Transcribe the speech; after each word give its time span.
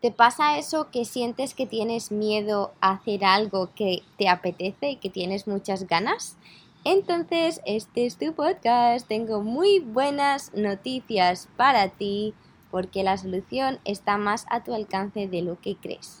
¿Te 0.00 0.12
pasa 0.12 0.58
eso 0.58 0.90
que 0.92 1.04
sientes 1.04 1.54
que 1.54 1.66
tienes 1.66 2.12
miedo 2.12 2.72
a 2.80 2.92
hacer 2.92 3.24
algo 3.24 3.70
que 3.74 4.02
te 4.16 4.28
apetece 4.28 4.90
y 4.90 4.96
que 4.96 5.10
tienes 5.10 5.48
muchas 5.48 5.88
ganas? 5.88 6.36
Entonces, 6.84 7.60
este 7.66 8.06
es 8.06 8.16
tu 8.16 8.32
podcast. 8.32 9.08
Tengo 9.08 9.42
muy 9.42 9.80
buenas 9.80 10.54
noticias 10.54 11.48
para 11.56 11.88
ti 11.88 12.32
porque 12.70 13.02
la 13.02 13.16
solución 13.16 13.80
está 13.84 14.18
más 14.18 14.46
a 14.50 14.62
tu 14.62 14.72
alcance 14.72 15.26
de 15.26 15.42
lo 15.42 15.60
que 15.60 15.74
crees. 15.74 16.20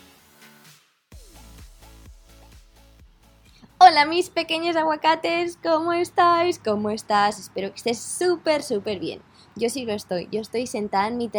Hola 3.83 4.05
mis 4.05 4.29
pequeños 4.29 4.75
aguacates, 4.75 5.57
¿cómo 5.63 5.91
estáis? 5.91 6.59
¿Cómo 6.59 6.91
estás? 6.91 7.39
Espero 7.39 7.69
que 7.69 7.77
estés 7.77 7.99
súper, 7.99 8.61
súper 8.61 8.99
bien. 8.99 9.23
Yo 9.55 9.71
sí 9.71 9.85
lo 9.87 9.93
estoy. 9.93 10.29
Yo 10.31 10.39
estoy 10.39 10.67
sentada 10.67 11.07
en 11.07 11.17
mi, 11.17 11.29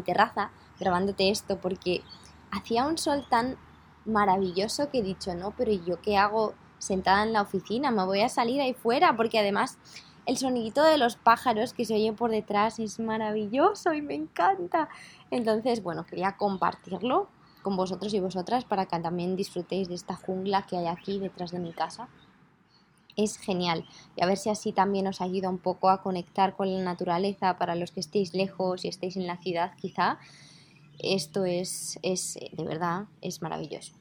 terraza 0.00 0.52
grabándote 0.78 1.28
esto 1.30 1.58
porque 1.60 2.02
hacía 2.52 2.86
un 2.86 2.98
sol 2.98 3.26
tan 3.28 3.56
maravilloso 4.04 4.90
que 4.90 4.98
he 4.98 5.02
dicho, 5.02 5.34
no, 5.34 5.50
pero 5.56 5.72
¿y 5.72 5.82
yo 5.84 6.00
qué 6.00 6.16
hago 6.16 6.54
sentada 6.78 7.24
en 7.24 7.32
la 7.32 7.42
oficina? 7.42 7.90
Me 7.90 8.04
voy 8.04 8.20
a 8.20 8.28
salir 8.28 8.60
ahí 8.60 8.74
fuera 8.74 9.16
porque 9.16 9.40
además 9.40 9.76
el 10.24 10.36
sonidito 10.36 10.84
de 10.84 10.98
los 10.98 11.16
pájaros 11.16 11.72
que 11.72 11.84
se 11.84 11.94
oye 11.94 12.12
por 12.12 12.30
detrás 12.30 12.78
es 12.78 13.00
maravilloso 13.00 13.92
y 13.92 14.02
me 14.02 14.14
encanta. 14.14 14.88
Entonces, 15.32 15.82
bueno, 15.82 16.06
quería 16.06 16.36
compartirlo 16.36 17.26
con 17.62 17.76
vosotros 17.76 18.12
y 18.14 18.20
vosotras 18.20 18.64
para 18.64 18.86
que 18.86 18.98
también 18.98 19.36
disfrutéis 19.36 19.88
de 19.88 19.94
esta 19.94 20.16
jungla 20.16 20.66
que 20.66 20.76
hay 20.76 20.86
aquí 20.86 21.18
detrás 21.18 21.50
de 21.50 21.58
mi 21.58 21.72
casa. 21.72 22.08
Es 23.16 23.36
genial 23.36 23.86
y 24.16 24.22
a 24.22 24.26
ver 24.26 24.38
si 24.38 24.50
así 24.50 24.72
también 24.72 25.06
os 25.06 25.20
ayuda 25.20 25.48
un 25.48 25.58
poco 25.58 25.90
a 25.90 26.02
conectar 26.02 26.56
con 26.56 26.72
la 26.72 26.82
naturaleza 26.82 27.58
para 27.58 27.74
los 27.74 27.90
que 27.90 28.00
estéis 28.00 28.34
lejos 28.34 28.84
y 28.84 28.88
estéis 28.88 29.16
en 29.16 29.26
la 29.26 29.36
ciudad 29.36 29.72
quizá. 29.76 30.18
Esto 30.98 31.44
es, 31.44 31.98
es 32.02 32.38
de 32.52 32.64
verdad, 32.64 33.04
es 33.20 33.42
maravilloso. 33.42 33.92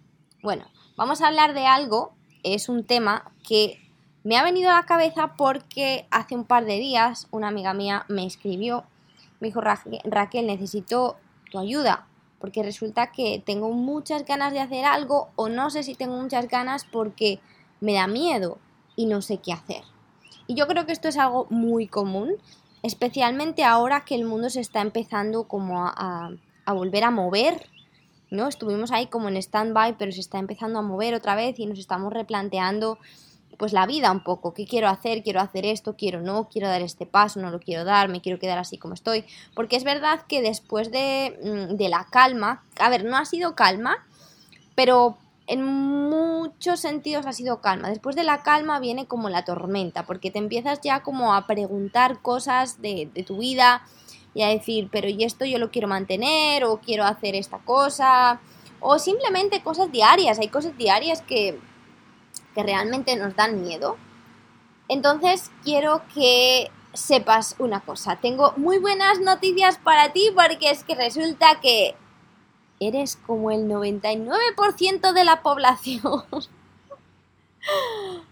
Bueno, 0.42 0.66
vamos 0.96 1.22
a 1.22 1.28
hablar 1.28 1.54
de 1.54 1.66
algo, 1.66 2.14
es 2.44 2.70
un 2.70 2.84
tema 2.84 3.32
que 3.48 3.80
me 4.24 4.38
ha 4.38 4.44
venido 4.44 4.70
a 4.70 4.76
la 4.76 4.86
cabeza 4.86 5.34
porque 5.36 6.06
hace 6.12 6.36
un 6.36 6.46
par 6.46 6.66
de 6.66 6.78
días 6.78 7.28
una 7.32 7.48
amiga 7.48 7.74
mía 7.74 8.06
me 8.08 8.26
escribió, 8.26 8.86
me 9.40 9.48
dijo 9.48 9.62
Raquel, 9.62 10.48
necesito 10.48 11.18
tu 11.52 11.60
ayuda 11.60 12.08
porque 12.42 12.64
resulta 12.64 13.12
que 13.12 13.42
tengo 13.46 13.70
muchas 13.70 14.26
ganas 14.26 14.52
de 14.52 14.60
hacer 14.60 14.84
algo 14.84 15.30
o 15.36 15.48
no 15.48 15.70
sé 15.70 15.84
si 15.84 15.96
tengo 15.96 16.18
muchas 16.18 16.48
ganas 16.48 16.84
porque 16.84 17.40
me 17.80 17.94
da 17.94 18.08
miedo 18.08 18.58
y 18.96 19.06
no 19.06 19.22
sé 19.22 19.38
qué 19.38 19.54
hacer. 19.54 19.84
Y 20.48 20.56
yo 20.56 20.68
creo 20.68 20.86
que 20.86 20.92
esto 20.92 21.08
es 21.08 21.18
algo 21.18 21.48
muy 21.50 21.88
común, 21.88 22.34
especialmente 22.84 23.64
ahora 23.64 24.04
que 24.04 24.16
el 24.16 24.26
mundo 24.26 24.50
se 24.50 24.60
está 24.60 24.82
empezando 24.82 25.46
como 25.46 25.86
a, 25.86 26.32
volver 26.68 27.04
a 27.04 27.12
mover, 27.12 27.68
¿no? 28.30 28.48
Estuvimos 28.48 28.92
ahí 28.92 29.08
como 29.08 29.30
en 29.30 29.38
stand-by, 29.38 29.98
pero 29.98 30.12
se 30.12 30.20
está 30.20 30.40
empezando 30.40 30.80
a 30.80 30.82
mover 30.82 31.14
otra 31.14 31.36
vez 31.36 31.60
y 31.60 31.66
nos 31.66 31.80
estamos 31.80 32.12
replanteando 32.12 32.98
pues 33.58 33.74
la 33.74 33.86
vida 33.86 34.12
un 34.12 34.24
poco, 34.24 34.54
qué 34.54 34.66
quiero 34.66 34.88
hacer, 34.88 35.24
quiero 35.24 35.40
hacer 35.40 35.66
esto, 35.66 35.96
quiero 35.96 36.22
no, 36.22 36.50
quiero 36.50 36.68
dar 36.68 36.82
este 36.82 37.06
paso, 37.06 37.40
no 37.40 37.52
lo 37.52 37.60
quiero 37.60 37.84
dar, 37.84 38.10
me 38.10 38.22
quiero 38.22 38.40
quedar 38.40 38.58
así 38.58 38.78
como 38.78 38.94
estoy, 38.94 39.26
porque 39.54 39.76
es 39.76 39.84
verdad 39.84 40.22
que 40.28 40.42
después 40.42 40.92
de, 40.92 41.38
mm, 41.44 41.76
de 41.76 41.90
la 41.90 42.06
calma, 42.10 42.64
a 42.80 42.90
ver, 42.90 43.04
no 43.04 43.18
ha 43.18 43.26
sido 43.26 43.56
calma, 43.56 44.06
pero 44.76 45.18
en 45.48 45.66
muchos 45.66 46.80
sentidos 46.80 47.26
ha 47.26 47.34
sido 47.34 47.60
calma. 47.62 47.90
Después 47.90 48.16
de 48.16 48.24
la 48.24 48.42
calma 48.42 48.80
viene 48.80 49.06
como 49.06 49.30
la 49.30 49.44
tormenta, 49.44 50.06
porque 50.06 50.32
te 50.32 50.40
empiezas 50.40 50.80
ya 50.82 51.04
como 51.04 51.34
a 51.34 51.46
preguntar 51.46 52.22
cosas 52.22 52.82
de, 52.82 53.10
de 53.14 53.24
tu 53.24 53.38
vida 53.38 53.84
y 54.34 54.44
a 54.44 54.48
decir, 54.48 54.90
pero 54.92 55.10
¿y 55.10 55.24
esto 55.24 55.46
yo 55.46 55.58
lo 55.58 55.72
quiero 55.72 55.88
mantener? 55.88 56.64
o 56.64 56.80
quiero 56.80 57.04
hacer 57.04 57.36
esta 57.36 57.60
cosa? 57.60 58.40
O 58.80 58.98
simplemente 58.98 59.62
cosas 59.62 59.92
diarias, 59.92 60.40
hay 60.40 60.48
cosas 60.48 60.78
diarias 60.78 61.22
que, 61.22 61.60
que 62.54 62.64
realmente 62.64 63.16
nos 63.16 63.36
dan 63.36 63.62
miedo. 63.62 63.98
Entonces 64.88 65.52
quiero 65.64 66.02
que 66.14 66.72
sepas 66.94 67.56
una 67.60 67.82
cosa. 67.82 68.18
Tengo 68.18 68.54
muy 68.58 68.78
buenas 68.78 69.20
noticias 69.20 69.78
para 69.78 70.12
ti 70.12 70.32
porque 70.36 70.72
es 70.72 70.84
que 70.84 70.96
resulta 70.96 71.60
que 71.62 71.96
eres 72.80 73.16
como 73.16 73.52
el 73.52 73.68
99% 73.68 75.14
de 75.14 75.24
la 75.24 75.42
población. 75.42 76.24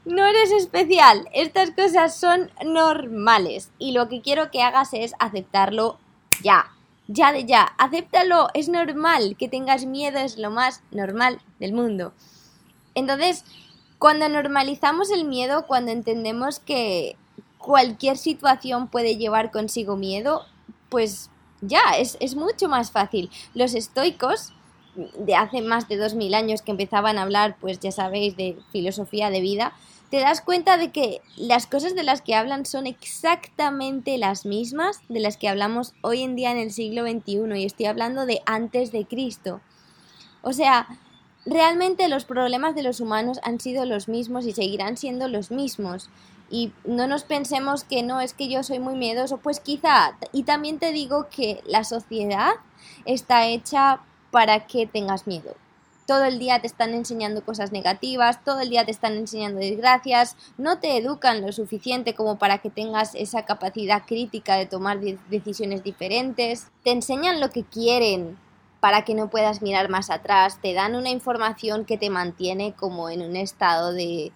No 0.06 0.26
eres 0.26 0.52
especial, 0.52 1.30
estas 1.34 1.70
cosas 1.70 2.16
son 2.16 2.50
normales 2.66 3.70
y 3.78 3.92
lo 3.92 4.10
que 4.10 4.22
quiero 4.22 4.50
que 4.50 4.64
hagas 4.64 4.94
es 4.94 5.14
aceptarlo 5.20 6.00
ya, 6.42 6.72
ya 7.08 7.32
de 7.32 7.46
ya, 7.46 7.76
acéptalo, 7.78 8.48
es 8.56 8.70
normal, 8.70 9.36
que 9.38 9.48
tengas 9.48 9.86
miedo 9.86 10.18
es 10.18 10.40
lo 10.40 10.50
más 10.50 10.82
normal 10.90 11.40
del 11.60 11.74
mundo. 11.74 12.14
Entonces, 12.96 13.46
cuando 14.00 14.30
normalizamos 14.30 15.12
el 15.12 15.26
miedo, 15.26 15.68
cuando 15.68 15.92
entendemos 15.92 16.60
que 16.60 17.18
cualquier 17.58 18.18
situación 18.18 18.88
puede 18.88 19.18
llevar 19.18 19.52
consigo 19.52 19.98
miedo, 19.98 20.46
pues 20.88 21.30
ya, 21.62 21.82
es, 21.98 22.18
es 22.22 22.36
mucho 22.36 22.70
más 22.70 22.92
fácil. 22.92 23.30
Los 23.54 23.76
estoicos 23.76 24.54
de 24.96 25.36
hace 25.36 25.62
más 25.62 25.88
de 25.88 25.98
2000 25.98 26.34
años 26.34 26.62
que 26.62 26.72
empezaban 26.72 27.18
a 27.18 27.24
hablar, 27.24 27.58
pues 27.60 27.80
ya 27.80 27.92
sabéis, 27.92 28.38
de 28.38 28.58
filosofía 28.72 29.30
de 29.30 29.42
vida, 29.42 29.74
te 30.10 30.20
das 30.20 30.42
cuenta 30.42 30.78
de 30.78 30.92
que 30.92 31.22
las 31.36 31.68
cosas 31.68 31.94
de 31.94 32.04
las 32.04 32.22
que 32.22 32.34
hablan 32.34 32.66
son 32.66 32.88
exactamente 32.88 34.18
las 34.18 34.46
mismas 34.46 35.02
de 35.08 35.20
las 35.20 35.38
que 35.38 35.50
hablamos 35.50 35.94
hoy 36.02 36.24
en 36.24 36.36
día 36.36 36.52
en 36.52 36.58
el 36.58 36.72
siglo 36.72 37.04
XXI 37.04 37.60
y 37.60 37.66
estoy 37.66 37.86
hablando 37.86 38.26
de 38.26 38.42
antes 38.46 38.92
de 38.92 39.06
Cristo. 39.06 39.62
O 40.42 40.54
sea, 40.54 40.88
realmente 41.46 42.08
los 42.08 42.26
problemas 42.26 42.76
de 42.76 42.84
los 42.84 43.00
humanos 43.00 43.40
han 43.44 43.60
sido 43.60 43.86
los 43.86 44.08
mismos 44.08 44.46
y 44.46 44.52
seguirán 44.52 44.98
siendo 44.98 45.28
los 45.28 45.52
mismos. 45.52 46.10
Y 46.52 46.72
no 46.84 47.08
nos 47.08 47.24
pensemos 47.24 47.84
que 47.84 48.02
no 48.02 48.22
es 48.22 48.34
que 48.34 48.50
yo 48.50 48.64
soy 48.64 48.80
muy 48.80 48.96
miedoso, 48.96 49.38
pues 49.38 49.60
quizá. 49.60 50.18
Y 50.32 50.44
también 50.44 50.80
te 50.80 50.92
digo 50.92 51.28
que 51.30 51.62
la 51.66 51.84
sociedad 51.84 52.54
está 53.06 53.48
hecha 53.48 54.02
para 54.32 54.66
que 54.66 54.88
tengas 54.88 55.28
miedo. 55.28 55.56
Todo 56.08 56.24
el 56.24 56.40
día 56.40 56.60
te 56.60 56.66
están 56.66 56.96
enseñando 56.96 57.46
cosas 57.46 57.72
negativas, 57.72 58.44
todo 58.44 58.62
el 58.62 58.72
día 58.72 58.84
te 58.84 58.90
están 58.90 59.14
enseñando 59.14 59.60
desgracias, 59.60 60.36
no 60.58 60.80
te 60.80 60.98
educan 60.98 61.42
lo 61.42 61.52
suficiente 61.52 62.16
como 62.16 62.40
para 62.40 62.58
que 62.58 62.72
tengas 62.72 63.14
esa 63.14 63.46
capacidad 63.46 64.04
crítica 64.08 64.56
de 64.56 64.66
tomar 64.66 65.00
decisiones 65.30 65.84
diferentes, 65.84 66.66
te 66.84 66.92
enseñan 66.92 67.40
lo 67.40 67.52
que 67.52 67.64
quieren, 67.64 68.40
para 68.80 69.04
que 69.04 69.14
no 69.14 69.30
puedas 69.30 69.62
mirar 69.62 69.90
más 69.90 70.10
atrás, 70.10 70.60
te 70.62 70.74
dan 70.74 70.96
una 70.96 71.10
información 71.10 71.86
que 71.86 71.98
te 71.98 72.10
mantiene 72.10 72.74
como 72.74 73.10
en 73.10 73.22
un 73.22 73.36
estado 73.36 73.94
de 73.94 74.32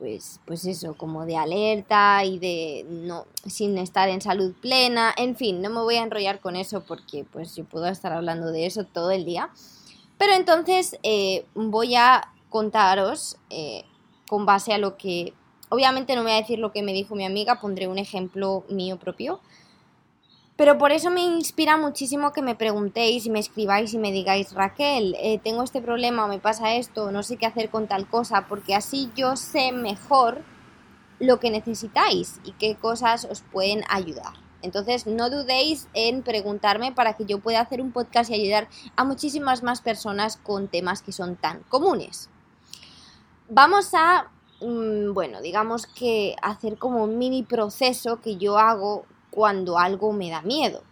pues 0.00 0.40
pues 0.46 0.64
eso, 0.64 0.94
como 0.94 1.26
de 1.26 1.36
alerta 1.36 2.24
y 2.24 2.38
de 2.38 2.86
no 2.88 3.26
sin 3.46 3.76
estar 3.76 4.08
en 4.08 4.22
salud 4.22 4.54
plena, 4.60 5.14
en 5.16 5.36
fin, 5.36 5.60
no 5.60 5.68
me 5.68 5.82
voy 5.82 5.96
a 5.96 6.02
enrollar 6.02 6.40
con 6.40 6.56
eso 6.56 6.82
porque 6.82 7.24
pues 7.30 7.54
yo 7.54 7.64
puedo 7.64 7.86
estar 7.86 8.12
hablando 8.12 8.50
de 8.50 8.64
eso 8.64 8.84
todo 8.84 9.10
el 9.10 9.26
día. 9.26 9.50
Pero 10.16 10.32
entonces 10.32 10.98
eh, 11.02 11.44
voy 11.54 11.96
a 11.96 12.32
contaros 12.48 13.36
eh, 13.50 13.84
con 14.26 14.46
base 14.46 14.72
a 14.72 14.78
lo 14.78 14.96
que 14.96 15.34
obviamente 15.68 16.16
no 16.16 16.22
voy 16.22 16.32
a 16.32 16.36
decir 16.36 16.58
lo 16.58 16.72
que 16.72 16.82
me 16.82 16.94
dijo 16.94 17.14
mi 17.14 17.26
amiga, 17.26 17.60
pondré 17.60 17.86
un 17.86 17.98
ejemplo 17.98 18.64
mío 18.70 18.98
propio 18.98 19.40
pero 20.60 20.76
por 20.76 20.92
eso 20.92 21.08
me 21.08 21.22
inspira 21.22 21.78
muchísimo 21.78 22.34
que 22.34 22.42
me 22.42 22.54
preguntéis 22.54 23.24
y 23.24 23.30
me 23.30 23.38
escribáis 23.38 23.94
y 23.94 23.98
me 23.98 24.12
digáis, 24.12 24.52
Raquel, 24.52 25.16
eh, 25.18 25.40
tengo 25.42 25.62
este 25.62 25.80
problema 25.80 26.26
o 26.26 26.28
me 26.28 26.38
pasa 26.38 26.74
esto, 26.74 27.10
no 27.10 27.22
sé 27.22 27.38
qué 27.38 27.46
hacer 27.46 27.70
con 27.70 27.86
tal 27.86 28.06
cosa, 28.06 28.44
porque 28.46 28.74
así 28.74 29.10
yo 29.16 29.36
sé 29.36 29.72
mejor 29.72 30.42
lo 31.18 31.40
que 31.40 31.50
necesitáis 31.50 32.42
y 32.44 32.52
qué 32.52 32.74
cosas 32.74 33.24
os 33.24 33.40
pueden 33.40 33.84
ayudar. 33.88 34.34
Entonces 34.60 35.06
no 35.06 35.30
dudéis 35.30 35.88
en 35.94 36.22
preguntarme 36.22 36.92
para 36.92 37.14
que 37.14 37.24
yo 37.24 37.38
pueda 37.38 37.60
hacer 37.60 37.80
un 37.80 37.92
podcast 37.92 38.28
y 38.28 38.34
ayudar 38.34 38.68
a 38.96 39.04
muchísimas 39.04 39.62
más 39.62 39.80
personas 39.80 40.36
con 40.36 40.68
temas 40.68 41.00
que 41.00 41.12
son 41.12 41.36
tan 41.36 41.62
comunes. 41.70 42.28
Vamos 43.48 43.94
a, 43.94 44.30
mm, 44.60 45.14
bueno, 45.14 45.40
digamos 45.40 45.86
que 45.86 46.36
hacer 46.42 46.76
como 46.76 47.02
un 47.02 47.16
mini 47.16 47.44
proceso 47.44 48.20
que 48.20 48.36
yo 48.36 48.58
hago 48.58 49.06
cuando 49.30 49.78
algo 49.78 50.12
me 50.12 50.30
da 50.30 50.42
miedo. 50.42 50.82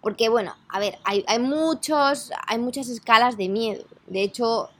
Porque 0.00 0.28
bueno, 0.28 0.54
a 0.68 0.78
ver, 0.78 0.98
hay, 1.04 1.24
hay, 1.26 1.38
muchos, 1.38 2.30
hay 2.46 2.58
muchas 2.58 2.88
escalas 2.88 3.36
de 3.36 3.48
miedo. 3.48 3.84
De 4.06 4.22
hecho, 4.22 4.70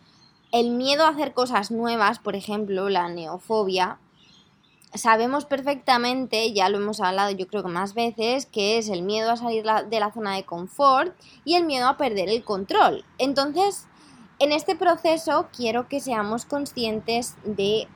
el 0.52 0.70
miedo 0.70 1.05
a 1.05 1.08
hacer 1.08 1.35
cosas 1.35 1.70
nuevas, 1.70 2.19
por 2.19 2.37
ejemplo, 2.37 2.88
la 2.88 3.08
neofobia, 3.08 3.99
sabemos 4.94 5.44
perfectamente, 5.44 6.52
ya 6.52 6.69
lo 6.69 6.79
hemos 6.79 7.00
hablado 7.00 7.31
yo 7.32 7.46
creo 7.46 7.62
que 7.62 7.69
más 7.69 7.94
veces, 7.94 8.46
que 8.46 8.79
es 8.79 8.88
el 8.88 9.02
miedo 9.02 9.31
a 9.31 9.37
salir 9.37 9.64
de 9.64 10.00
la 10.00 10.12
zona 10.12 10.34
de 10.34 10.44
confort 10.44 11.14
y 11.44 11.55
el 11.55 11.64
miedo 11.64 11.88
a 11.88 11.96
perder 11.96 12.29
el 12.29 12.44
control. 12.44 13.05
Entonces, 13.19 13.87
en 14.38 14.52
este 14.52 14.76
proceso 14.76 15.49
quiero 15.55 15.88
que 15.88 16.00
seamos 16.00 16.44
conscientes 16.44 17.37
de 17.44 17.88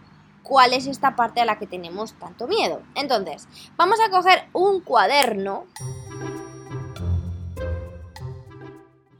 cuál 0.42 0.72
es 0.72 0.86
esta 0.86 1.16
parte 1.16 1.40
a 1.40 1.44
la 1.44 1.58
que 1.58 1.66
tenemos 1.66 2.14
tanto 2.14 2.46
miedo. 2.46 2.82
Entonces, 2.94 3.48
vamos 3.76 3.98
a 4.00 4.10
coger 4.10 4.48
un 4.52 4.80
cuaderno 4.80 5.66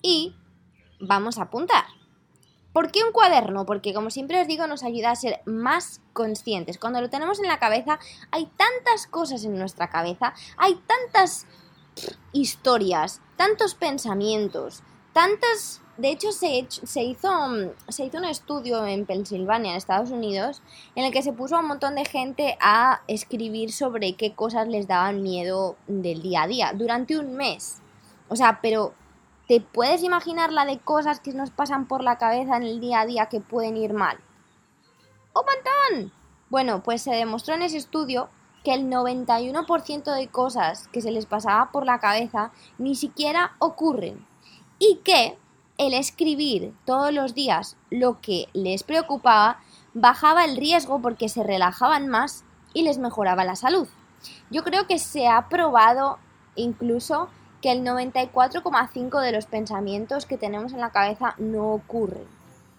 y 0.03 0.35
vamos 1.01 1.39
a 1.39 1.43
apuntar. 1.43 1.85
¿Por 2.73 2.91
qué 2.91 3.05
un 3.05 3.13
cuaderno? 3.13 3.67
Porque 3.67 3.93
como 3.93 4.11
siempre 4.11 4.41
os 4.41 4.49
digo, 4.49 4.67
nos 4.67 4.83
ayuda 4.83 5.11
a 5.11 5.17
ser 5.17 5.43
más 5.45 6.01
conscientes. 6.15 6.79
Cuando 6.79 7.03
lo 7.03 7.11
tenemos 7.11 7.39
en 7.39 7.49
la 7.49 7.59
cabeza, 7.59 7.99
hay 8.31 8.47
tantas 8.57 9.07
cosas 9.07 9.45
en 9.45 9.59
nuestra 9.59 9.91
cabeza, 9.91 10.33
hay 10.57 10.77
tantas 10.87 11.47
historias, 12.33 13.21
tantos 13.37 13.75
pensamientos, 13.75 14.83
tantas... 15.13 15.82
De 15.99 16.11
hecho, 16.11 16.33
se, 16.33 16.67
se, 16.69 17.03
hizo, 17.03 17.29
se 17.89 18.05
hizo 18.07 18.19
un 18.19 18.25
estudio 18.25 18.87
en 18.87 19.05
Pensilvania, 19.05 19.73
en 19.73 19.77
Estados 19.77 20.11
Unidos, 20.11 20.63
en 20.95 21.05
el 21.05 21.13
que 21.13 21.23
se 21.23 21.33
puso 21.33 21.57
a 21.57 21.61
un 21.61 21.69
montón 21.69 21.95
de 21.97 22.05
gente 22.05 22.57
a 22.61 23.03
escribir 23.09 23.73
sobre 23.73 24.15
qué 24.15 24.35
cosas 24.35 24.69
les 24.69 24.89
daban 24.89 25.23
miedo 25.23 25.77
del 25.87 26.23
día 26.23 26.43
a 26.43 26.47
día 26.47 26.73
durante 26.75 27.19
un 27.19 27.37
mes. 27.37 27.83
O 28.29 28.37
sea, 28.37 28.61
pero 28.63 28.95
¿Te 29.49 29.61
puedes 29.61 30.03
imaginar 30.03 30.53
la 30.53 30.65
de 30.65 30.79
cosas 30.79 31.21
que 31.21 31.33
nos 31.33 31.51
pasan 31.51 31.87
por 31.87 32.03
la 32.03 32.17
cabeza 32.17 32.57
en 32.57 32.63
el 32.63 32.81
día 32.81 33.01
a 33.01 33.07
día 33.07 33.27
que 33.27 33.41
pueden 33.41 33.77
ir 33.77 33.93
mal? 33.93 34.19
¡Un 35.35 35.43
montón! 35.45 36.13
Bueno, 36.49 36.83
pues 36.83 37.03
se 37.03 37.11
demostró 37.11 37.55
en 37.55 37.63
ese 37.63 37.77
estudio 37.77 38.31
que 38.65 38.73
el 38.73 38.89
91% 38.89 40.15
de 40.15 40.29
cosas 40.29 40.89
que 40.89 41.03
se 41.03 41.11
les 41.11 41.27
pasaba 41.27 41.73
por 41.73 41.85
la 41.85 41.99
cabeza 41.99 42.53
ni 42.79 42.95
siquiera 42.95 43.57
ocurren 43.59 44.25
y 44.79 45.01
que 45.05 45.37
el 45.87 45.95
escribir 45.95 46.75
todos 46.85 47.13
los 47.13 47.35
días 47.35 47.77
lo 47.91 48.21
que 48.21 48.49
les 48.53 48.83
preocupaba 48.83 49.59
bajaba 49.95 50.45
el 50.45 50.57
riesgo 50.57 51.01
porque 51.01 51.29
se 51.29 51.43
relajaban 51.43 52.09
más 52.09 52.45
y 52.75 52.83
les 52.83 52.99
mejoraba 52.99 53.45
la 53.45 53.57
salud. 53.57 53.89
Yo 54.51 54.63
creo 54.65 54.87
que 54.87 54.99
se 54.99 55.29
ha 55.29 55.49
probado 55.49 56.19
incluso 56.55 57.29
que 57.61 57.73
el 57.73 57.85
94,5 57.85 59.21
de 59.21 59.33
los 59.33 59.47
pensamientos 59.47 60.27
que 60.27 60.39
tenemos 60.39 60.73
en 60.73 60.81
la 60.81 60.91
cabeza 60.91 61.35
no 61.39 61.73
ocurren. 61.73 62.27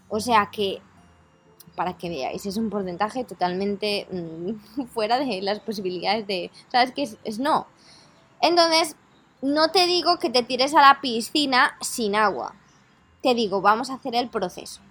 O 0.09 0.19
sea 0.19 0.49
que, 0.51 0.81
para 1.75 1.97
que 1.97 2.09
veáis, 2.09 2.45
es 2.45 2.57
un 2.57 2.69
porcentaje 2.69 3.23
totalmente 3.23 4.07
mm, 4.11 4.85
fuera 4.93 5.19
de 5.19 5.41
las 5.41 5.59
posibilidades 5.59 6.27
de... 6.27 6.51
¿Sabes 6.71 6.91
qué 6.91 7.03
es, 7.03 7.17
es 7.23 7.39
no? 7.39 7.65
Entonces, 8.41 8.95
no 9.41 9.69
te 9.69 9.87
digo 9.87 10.19
que 10.19 10.29
te 10.29 10.43
tires 10.43 10.75
a 10.75 10.81
la 10.81 11.01
piscina 11.01 11.77
sin 11.81 12.15
agua. 12.15 12.53
Te 13.23 13.33
digo, 13.33 13.61
vamos 13.61 13.89
a 13.89 13.95
hacer 13.95 14.13
el 14.13 14.29
proceso. 14.29 14.81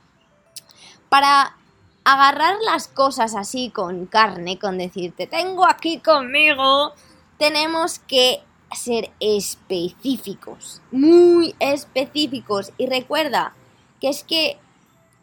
Para 1.09 1.57
agarrar 2.05 2.57
las 2.65 2.89
cosas 2.89 3.37
así 3.37 3.71
con 3.71 4.07
carne, 4.07 4.59
con 4.59 4.79
decirte, 4.79 5.29
tengo 5.29 5.65
aquí 5.67 5.99
conmigo, 5.99 6.93
tenemos 7.39 8.01
que 8.01 8.43
ser 8.75 9.11
específicos, 9.21 10.81
muy 10.91 11.55
específicos. 11.61 12.73
Y 12.79 12.87
recuerda 12.87 13.55
que 14.01 14.09
es 14.09 14.25
que 14.25 14.59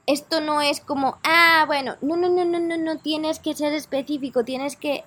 esto 0.06 0.42
no 0.42 0.62
es 0.62 0.80
como, 0.80 1.18
ah, 1.24 1.66
bueno, 1.68 1.96
no, 2.02 2.16
no, 2.16 2.30
no, 2.30 2.46
no, 2.46 2.60
no, 2.60 2.78
no, 2.78 2.98
tienes 3.00 3.40
que 3.40 3.54
ser 3.54 3.74
específico, 3.74 4.44
tienes 4.44 4.76
que 4.76 5.04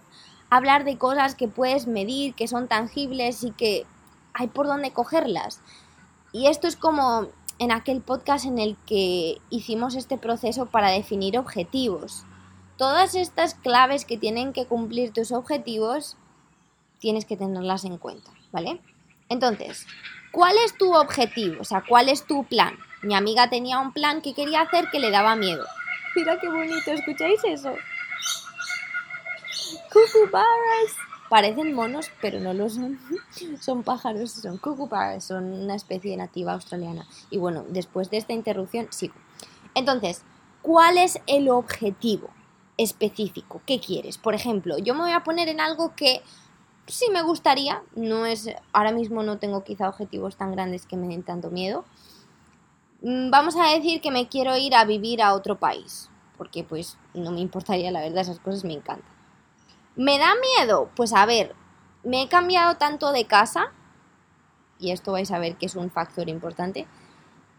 hablar 0.50 0.84
de 0.84 0.98
cosas 0.98 1.34
que 1.34 1.48
puedes 1.48 1.86
medir, 1.86 2.34
que 2.34 2.48
son 2.48 2.68
tangibles 2.68 3.42
y 3.42 3.52
que 3.52 3.86
hay 4.34 4.48
por 4.48 4.66
dónde 4.66 4.92
cogerlas. 4.92 5.60
Y 6.32 6.46
esto 6.46 6.66
es 6.66 6.76
como 6.76 7.28
en 7.58 7.72
aquel 7.72 8.00
podcast 8.00 8.46
en 8.46 8.58
el 8.58 8.76
que 8.86 9.38
hicimos 9.50 9.94
este 9.94 10.18
proceso 10.18 10.66
para 10.66 10.90
definir 10.90 11.38
objetivos. 11.38 12.24
Todas 12.76 13.14
estas 13.14 13.54
claves 13.54 14.04
que 14.04 14.16
tienen 14.16 14.52
que 14.52 14.66
cumplir 14.66 15.12
tus 15.12 15.32
objetivos 15.32 16.16
tienes 16.98 17.24
que 17.24 17.36
tenerlas 17.36 17.84
en 17.84 17.98
cuenta, 17.98 18.30
¿vale? 18.52 18.80
Entonces, 19.28 19.86
¿cuál 20.30 20.56
es 20.64 20.76
tu 20.76 20.94
objetivo? 20.94 21.60
O 21.60 21.64
sea, 21.64 21.84
¿cuál 21.88 22.08
es 22.08 22.26
tu 22.26 22.44
plan? 22.44 22.76
Mi 23.02 23.14
amiga 23.14 23.50
tenía 23.50 23.78
un 23.78 23.92
plan 23.92 24.22
que 24.22 24.34
quería 24.34 24.62
hacer 24.62 24.88
que 24.90 25.00
le 25.00 25.10
daba 25.10 25.36
miedo. 25.36 25.64
Mira 26.14 26.38
qué 26.40 26.48
bonito, 26.48 26.90
¿escucháis 26.90 27.40
eso? 27.44 27.74
Cucubaras. 29.92 30.96
Parecen 31.32 31.72
monos, 31.72 32.10
pero 32.20 32.40
no 32.40 32.52
lo 32.52 32.68
son. 32.68 32.98
son 33.58 33.84
pájaros, 33.84 34.32
son 34.32 34.58
cucubaras, 34.58 35.24
son 35.24 35.50
una 35.50 35.74
especie 35.74 36.14
nativa 36.14 36.52
australiana. 36.52 37.06
Y 37.30 37.38
bueno, 37.38 37.64
después 37.70 38.10
de 38.10 38.18
esta 38.18 38.34
interrupción, 38.34 38.88
sigo. 38.90 39.14
Entonces, 39.74 40.24
¿cuál 40.60 40.98
es 40.98 41.22
el 41.26 41.48
objetivo 41.48 42.28
específico? 42.76 43.62
¿Qué 43.64 43.80
quieres? 43.80 44.18
Por 44.18 44.34
ejemplo, 44.34 44.76
yo 44.76 44.92
me 44.92 45.04
voy 45.04 45.12
a 45.12 45.24
poner 45.24 45.48
en 45.48 45.60
algo 45.60 45.94
que 45.96 46.20
sí 46.86 47.06
me 47.10 47.22
gustaría, 47.22 47.82
no 47.96 48.26
es, 48.26 48.50
ahora 48.74 48.92
mismo 48.92 49.22
no 49.22 49.38
tengo 49.38 49.64
quizá 49.64 49.88
objetivos 49.88 50.36
tan 50.36 50.52
grandes 50.52 50.84
que 50.84 50.98
me 50.98 51.08
den 51.08 51.22
tanto 51.22 51.48
miedo. 51.48 51.86
Mm, 53.00 53.30
vamos 53.30 53.56
a 53.56 53.70
decir 53.70 54.02
que 54.02 54.10
me 54.10 54.28
quiero 54.28 54.58
ir 54.58 54.74
a 54.74 54.84
vivir 54.84 55.22
a 55.22 55.32
otro 55.32 55.58
país, 55.58 56.10
porque 56.36 56.62
pues 56.62 56.98
no 57.14 57.30
me 57.30 57.40
importaría, 57.40 57.90
la 57.90 58.02
verdad, 58.02 58.20
esas 58.20 58.38
cosas 58.38 58.64
me 58.64 58.74
encantan. 58.74 59.21
¿Me 59.96 60.18
da 60.18 60.32
miedo? 60.58 60.90
Pues 60.96 61.12
a 61.12 61.26
ver, 61.26 61.54
me 62.02 62.22
he 62.22 62.28
cambiado 62.28 62.76
tanto 62.76 63.12
de 63.12 63.26
casa, 63.26 63.72
y 64.78 64.90
esto 64.90 65.12
vais 65.12 65.30
a 65.30 65.38
ver 65.38 65.56
que 65.56 65.66
es 65.66 65.76
un 65.76 65.90
factor 65.90 66.28
importante, 66.28 66.86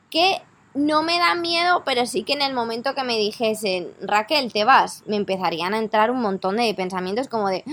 que 0.09 0.41
no 0.74 1.03
me 1.03 1.19
da 1.19 1.35
miedo, 1.35 1.83
pero 1.85 2.06
sí 2.07 2.24
que 2.24 2.33
en 2.33 2.41
el 2.41 2.53
momento 2.53 2.95
que 2.95 3.03
me 3.03 3.18
dijesen, 3.18 3.94
Raquel, 4.01 4.51
te 4.51 4.63
vas, 4.63 5.03
me 5.06 5.15
empezarían 5.15 5.75
a 5.75 5.77
entrar 5.77 6.09
un 6.09 6.21
montón 6.21 6.57
de 6.57 6.74
pensamientos 6.74 7.27
como 7.27 7.50
de, 7.50 7.63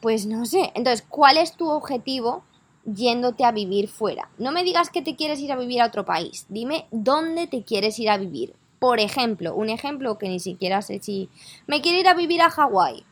pues 0.00 0.26
no 0.26 0.44
sé. 0.44 0.70
Entonces, 0.74 1.04
¿cuál 1.08 1.38
es 1.38 1.56
tu 1.56 1.70
objetivo 1.70 2.44
yéndote 2.84 3.44
a 3.44 3.52
vivir 3.52 3.88
fuera? 3.88 4.28
No 4.36 4.52
me 4.52 4.64
digas 4.64 4.90
que 4.90 5.00
te 5.00 5.16
quieres 5.16 5.40
ir 5.40 5.52
a 5.52 5.56
vivir 5.56 5.80
a 5.80 5.86
otro 5.86 6.04
país, 6.04 6.44
dime 6.50 6.86
dónde 6.90 7.46
te 7.46 7.62
quieres 7.64 7.98
ir 7.98 8.10
a 8.10 8.18
vivir. 8.18 8.54
Por 8.78 9.00
ejemplo, 9.00 9.54
un 9.54 9.70
ejemplo 9.70 10.18
que 10.18 10.28
ni 10.28 10.40
siquiera 10.40 10.82
sé 10.82 11.00
si... 11.00 11.30
Me 11.66 11.80
quiero 11.80 11.98
ir 11.98 12.08
a 12.08 12.14
vivir 12.14 12.42
a 12.42 12.50
Hawái. 12.50 13.06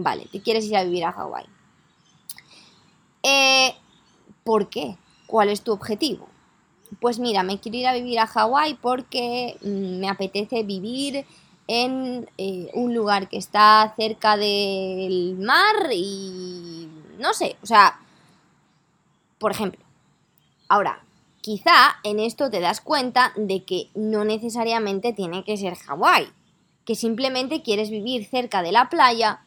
Vale, 0.00 0.26
te 0.30 0.40
quieres 0.40 0.64
ir 0.64 0.76
a 0.76 0.84
vivir 0.84 1.04
a 1.04 1.12
Hawái. 1.12 1.46
Eh, 3.22 3.74
¿Por 4.44 4.68
qué? 4.68 4.96
¿Cuál 5.26 5.48
es 5.48 5.62
tu 5.62 5.72
objetivo? 5.72 6.28
pues 7.00 7.18
mira, 7.18 7.42
me 7.42 7.58
quiero 7.58 7.78
ir 7.78 7.86
a 7.86 7.94
vivir 7.94 8.18
a 8.18 8.26
Hawái 8.26 8.74
porque 8.80 9.56
mm, 9.62 10.00
me 10.00 10.08
apetece 10.08 10.62
vivir 10.62 11.26
en 11.66 12.28
eh, 12.38 12.70
un 12.74 12.94
lugar 12.94 13.28
que 13.28 13.36
está 13.36 13.92
cerca 13.96 14.36
del 14.36 15.36
mar 15.38 15.90
y 15.92 16.88
no 17.18 17.34
sé, 17.34 17.56
o 17.62 17.66
sea, 17.66 18.00
por 19.38 19.50
ejemplo, 19.50 19.80
ahora, 20.68 21.04
quizá 21.42 21.96
en 22.04 22.20
esto 22.20 22.50
te 22.50 22.60
das 22.60 22.80
cuenta 22.80 23.32
de 23.36 23.64
que 23.64 23.90
no 23.94 24.24
necesariamente 24.24 25.12
tiene 25.12 25.44
que 25.44 25.56
ser 25.56 25.74
Hawái, 25.74 26.28
que 26.84 26.94
simplemente 26.94 27.62
quieres 27.62 27.90
vivir 27.90 28.24
cerca 28.26 28.62
de 28.62 28.72
la 28.72 28.88
playa 28.88 29.42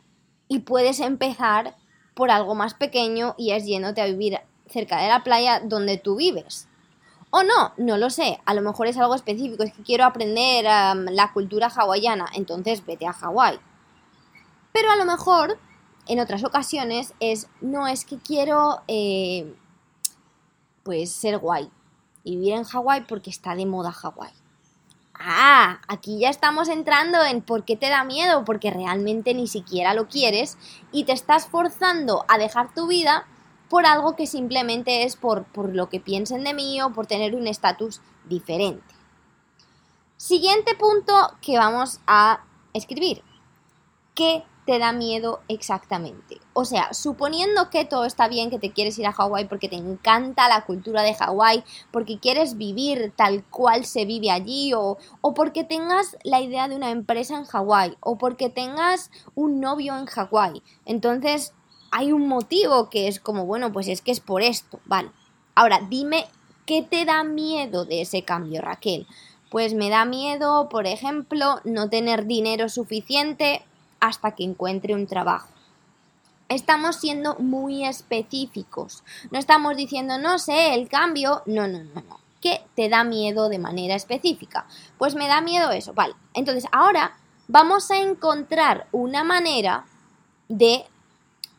y 0.52 0.60
puedes 0.60 1.00
empezar 1.00 1.78
por 2.14 2.30
algo 2.30 2.56
más 2.56 2.74
pequeño 2.74 3.36
y 3.38 3.52
es 3.52 3.66
yéndote 3.66 4.02
a 4.02 4.06
vivir 4.06 4.38
cerca 4.68 5.02
de 5.02 5.08
la 5.08 5.24
playa 5.24 5.62
donde 5.62 5.98
tú 5.98 6.18
vives. 6.18 6.68
O 7.30 7.44
no, 7.44 7.72
no 7.78 7.96
lo 7.96 8.10
sé. 8.10 8.38
A 8.44 8.54
lo 8.54 8.62
mejor 8.62 8.88
es 8.88 8.98
algo 8.98 9.16
específico. 9.16 9.64
Es 9.64 9.72
que 9.72 9.82
quiero 9.82 10.04
aprender 10.04 10.66
la 10.66 11.32
cultura 11.34 11.72
hawaiana. 11.74 12.26
Entonces 12.34 12.86
vete 12.86 13.08
a 13.08 13.14
Hawái. 13.14 13.62
Pero 14.74 14.92
a 14.92 14.98
lo 14.98 15.06
mejor, 15.06 15.58
en 16.08 16.20
otras 16.20 16.44
ocasiones, 16.44 17.14
es, 17.22 17.48
no, 17.62 17.88
es 17.88 18.04
que 18.04 18.18
quiero, 18.18 18.82
eh, 18.90 19.56
pues, 20.84 21.14
ser 21.14 21.38
guay. 21.38 21.72
Y 22.26 22.36
vivir 22.36 22.56
en 22.56 22.66
Hawái 22.66 23.06
porque 23.08 23.30
está 23.30 23.56
de 23.56 23.66
moda 23.66 23.94
Hawái. 23.94 24.34
Ah, 25.24 25.82
aquí 25.88 26.20
ya 26.20 26.30
estamos 26.30 26.68
entrando 26.68 27.24
en 27.24 27.42
por 27.42 27.64
qué 27.64 27.76
te 27.76 27.90
da 27.90 28.04
miedo, 28.04 28.44
porque 28.44 28.72
realmente 28.72 29.36
ni 29.36 29.48
siquiera 29.48 29.94
lo 29.94 30.08
quieres 30.08 30.58
y 30.92 31.04
te 31.04 31.12
estás 31.12 31.46
forzando 31.46 32.26
a 32.28 32.40
dejar 32.40 32.74
tu 32.74 32.88
vida 32.88 33.28
por 33.70 33.86
algo 33.86 34.16
que 34.16 34.26
simplemente 34.26 35.04
es 35.04 35.16
por, 35.16 35.46
lo 35.56 35.90
que 35.90 36.00
piensen 36.00 36.44
de 36.44 36.56
mí 36.56 36.82
o 36.82 36.92
por 36.92 37.06
tener 37.06 37.36
un 37.36 37.48
estatus 37.48 38.02
diferente. 38.26 38.96
Siguiente 40.18 40.74
punto 40.76 41.14
que 41.42 41.58
vamos 41.58 42.00
a 42.08 42.44
escribir. 42.74 43.24
¿Qué 44.16 44.44
te 44.66 44.80
da 44.80 44.92
miedo 44.94 45.42
exactamente? 45.48 46.40
O 46.54 46.66
sea, 46.66 46.94
suponiendo 46.94 47.70
que 47.70 47.86
todo 47.86 48.06
está 48.06 48.28
bien, 48.28 48.50
que 48.50 48.60
te 48.60 48.72
quieres 48.72 48.98
ir 49.00 49.08
a 49.08 49.14
Hawái 49.14 49.46
porque 49.46 49.70
te 49.70 49.76
encanta 49.76 50.50
la 50.50 50.66
cultura 50.66 51.02
de 51.02 51.16
Hawái, 51.16 51.64
porque 51.92 52.20
quieres 52.20 52.58
vivir 52.58 53.14
tal 53.16 53.44
cual 53.46 53.86
se 53.86 54.06
vive 54.06 54.32
allí, 54.32 54.74
o, 54.74 54.98
o 55.22 55.34
porque 55.34 55.64
tengas 55.64 56.18
la 56.24 56.42
idea 56.42 56.68
de 56.68 56.76
una 56.76 56.92
empresa 56.92 57.38
en 57.38 57.46
Hawái, 57.46 57.98
o 58.02 58.18
porque 58.18 58.50
tengas 58.50 59.12
un 59.36 59.60
novio 59.60 59.98
en 59.98 60.06
Hawái. 60.06 60.62
Entonces, 60.86 61.54
hay 61.92 62.12
un 62.12 62.28
motivo 62.28 62.90
que 62.90 63.08
es 63.08 63.20
como, 63.20 63.46
bueno, 63.46 63.72
pues 63.72 63.88
es 63.88 64.02
que 64.02 64.12
es 64.12 64.20
por 64.20 64.42
esto, 64.42 64.80
vale. 64.86 65.12
Ahora, 65.56 65.82
dime, 65.90 66.26
¿qué 66.66 66.82
te 66.82 67.06
da 67.06 67.24
miedo 67.24 67.86
de 67.86 68.02
ese 68.02 68.24
cambio, 68.24 68.62
Raquel? 68.62 69.06
Pues 69.50 69.74
me 69.74 69.90
da 69.90 70.06
miedo, 70.06 70.70
por 70.70 70.88
ejemplo, 70.88 71.60
no 71.66 71.90
tener 71.90 72.26
dinero 72.26 72.70
suficiente 72.70 73.62
hasta 74.02 74.32
que 74.32 74.44
encuentre 74.44 74.94
un 74.94 75.08
trabajo. 75.08 75.48
Estamos 76.50 76.98
siendo 76.98 77.36
muy 77.36 77.86
específicos. 77.86 79.04
No 79.32 79.40
estamos 79.40 79.78
diciendo, 79.78 80.18
no 80.18 80.38
sé, 80.38 80.74
el 80.74 80.90
cambio. 80.90 81.44
No, 81.46 81.66
no, 81.70 81.82
no, 81.86 82.02
no. 82.02 82.20
¿Qué 82.42 82.62
te 82.76 82.90
da 82.90 83.06
miedo 83.06 83.48
de 83.48 83.60
manera 83.60 83.96
específica? 83.96 84.66
Pues 84.98 85.16
me 85.16 85.30
da 85.30 85.40
miedo 85.40 85.72
eso. 85.72 85.94
Vale. 85.94 86.16
Entonces, 86.34 86.66
ahora 86.74 87.16
vamos 87.48 87.90
a 87.90 88.02
encontrar 88.02 88.88
una 88.92 89.24
manera 89.24 89.86
de 90.50 90.84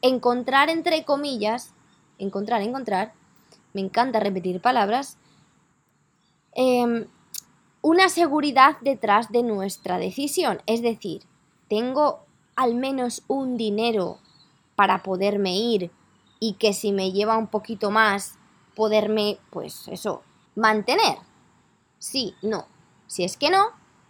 encontrar, 0.02 0.68
entre 0.68 1.04
comillas, 1.04 1.72
encontrar, 2.18 2.61
encontrar, 2.61 3.14
me 3.72 3.80
encanta 3.80 4.20
repetir 4.20 4.61
palabras, 4.61 5.16
eh, 6.54 7.06
una 7.80 8.08
seguridad 8.08 8.76
detrás 8.80 9.30
de 9.32 9.42
nuestra 9.42 9.99
decisión. 9.99 10.61
Es 10.66 10.82
decir, 10.82 11.22
tengo 11.68 12.26
al 12.56 12.75
menos 12.75 13.23
un 13.28 13.56
dinero 13.56 14.18
para 14.76 15.02
poderme 15.02 15.56
ir 15.56 15.90
y 16.40 16.54
que 16.54 16.73
si 16.73 16.92
me 16.92 17.12
lleva 17.12 17.37
un 17.37 17.47
poquito 17.47 17.90
más, 17.90 18.38
poderme, 18.75 19.38
pues 19.50 19.87
eso, 19.88 20.23
mantener. 20.54 21.18
Sí, 21.99 22.35
no. 22.42 22.66
Si 23.06 23.25
es 23.25 23.37
que 23.37 23.50
no, 23.50 23.68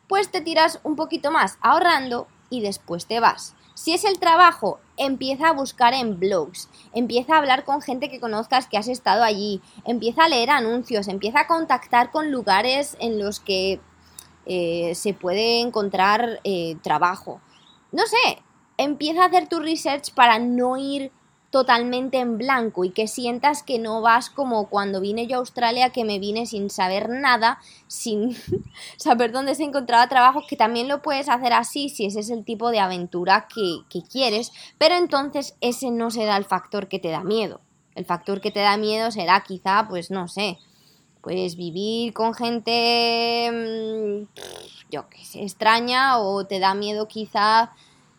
pues 0.09 0.31
te 0.31 0.41
tiras 0.41 0.81
un 0.83 0.97
poquito 0.97 1.31
más 1.31 1.59
ahorrando 1.61 2.27
y 2.51 2.61
después 2.61 3.07
te 3.07 3.21
vas. 3.21 3.55
Si 3.75 3.95
es 3.95 4.05
el 4.05 4.19
trabajo, 4.19 4.79
empieza 4.97 5.49
a 5.49 5.53
buscar 5.53 5.95
en 5.95 6.21
blogs, 6.21 6.69
empieza 6.95 7.35
a 7.35 7.39
hablar 7.39 7.65
con 7.65 7.81
gente 7.81 8.11
que 8.11 8.21
conozcas 8.21 8.67
que 8.67 8.77
has 8.77 8.89
estado 8.89 9.25
allí, 9.25 9.61
empieza 9.85 10.25
a 10.25 10.29
leer 10.29 10.51
anuncios, 10.51 11.09
empieza 11.09 11.41
a 11.41 11.47
contactar 11.47 12.11
con 12.11 12.31
lugares 12.31 12.97
en 13.01 13.19
los 13.19 13.41
que 13.41 13.81
eh, 14.45 14.95
se 14.95 15.15
puede 15.15 15.61
encontrar 15.61 16.41
eh, 16.45 16.77
trabajo. 16.83 17.41
No 17.93 18.05
sé, 18.07 18.43
empieza 18.79 19.23
a 19.23 19.27
hacer 19.27 19.49
tu 19.49 19.61
research 19.61 20.13
para 20.15 20.39
no 20.39 20.77
ir 20.77 21.13
totalmente 21.51 22.19
en 22.19 22.39
blanco 22.39 22.83
y 22.83 22.91
que 22.91 23.07
sientas 23.07 23.63
que 23.63 23.79
no 23.79 24.01
vas 24.01 24.31
como 24.31 24.71
cuando 24.71 25.03
vine 25.03 25.27
yo 25.27 25.37
a 25.37 25.41
Australia, 25.41 25.91
que 25.91 26.03
me 26.03 26.19
vine 26.19 26.47
sin 26.47 26.71
saber 26.71 27.11
nada, 27.11 27.59
sin 27.87 28.35
saber 28.97 29.33
dónde 29.33 29.55
se 29.55 29.65
encontraba 29.65 30.09
trabajo, 30.09 30.43
que 30.49 30.57
también 30.57 30.89
lo 30.89 31.03
puedes 31.03 31.29
hacer 31.29 31.53
así 31.53 31.91
si 31.91 32.07
ese 32.07 32.21
es 32.21 32.31
el 32.31 32.47
tipo 32.47 32.71
de 32.71 32.81
aventura 32.81 33.47
que, 33.55 33.81
que 33.91 34.03
quieres, 34.03 34.51
pero 34.79 34.95
entonces 34.95 35.55
ese 35.61 35.91
no 35.91 36.11
será 36.11 36.39
el 36.39 36.47
factor 36.47 36.89
que 36.89 36.99
te 36.99 37.11
da 37.11 37.23
miedo. 37.23 37.61
El 37.95 38.07
factor 38.07 38.41
que 38.41 38.51
te 38.51 38.61
da 38.61 38.79
miedo 38.79 39.11
será 39.11 39.43
quizá, 39.43 39.87
pues 39.91 40.11
no 40.11 40.29
sé, 40.29 40.57
pues 41.23 41.57
vivir 41.57 42.13
con 42.13 42.35
gente, 42.35 43.51
mm, 43.51 44.27
yo 44.91 45.09
que 45.09 45.25
sé, 45.25 45.43
extraña 45.43 46.19
o 46.19 46.45
te 46.45 46.59
da 46.59 46.75
miedo 46.75 47.09
quizá 47.09 47.73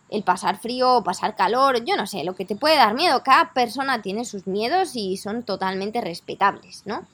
el 0.09 0.23
pasar 0.23 0.57
frío 0.59 0.97
o 0.97 1.03
pasar 1.03 1.35
calor, 1.35 1.83
yo 1.85 1.97
no 1.97 2.07
sé, 2.07 2.23
lo 2.23 2.35
que 2.35 2.45
te 2.45 2.55
puede 2.55 2.77
dar 2.77 2.93
miedo. 2.93 3.23
Cada 3.23 3.53
persona 3.53 4.01
tiene 4.01 4.25
sus 4.25 4.47
miedos 4.47 4.95
y 4.95 5.17
son 5.17 5.43
totalmente 5.43 6.01
respetables, 6.01 6.83
¿no? 6.85 7.05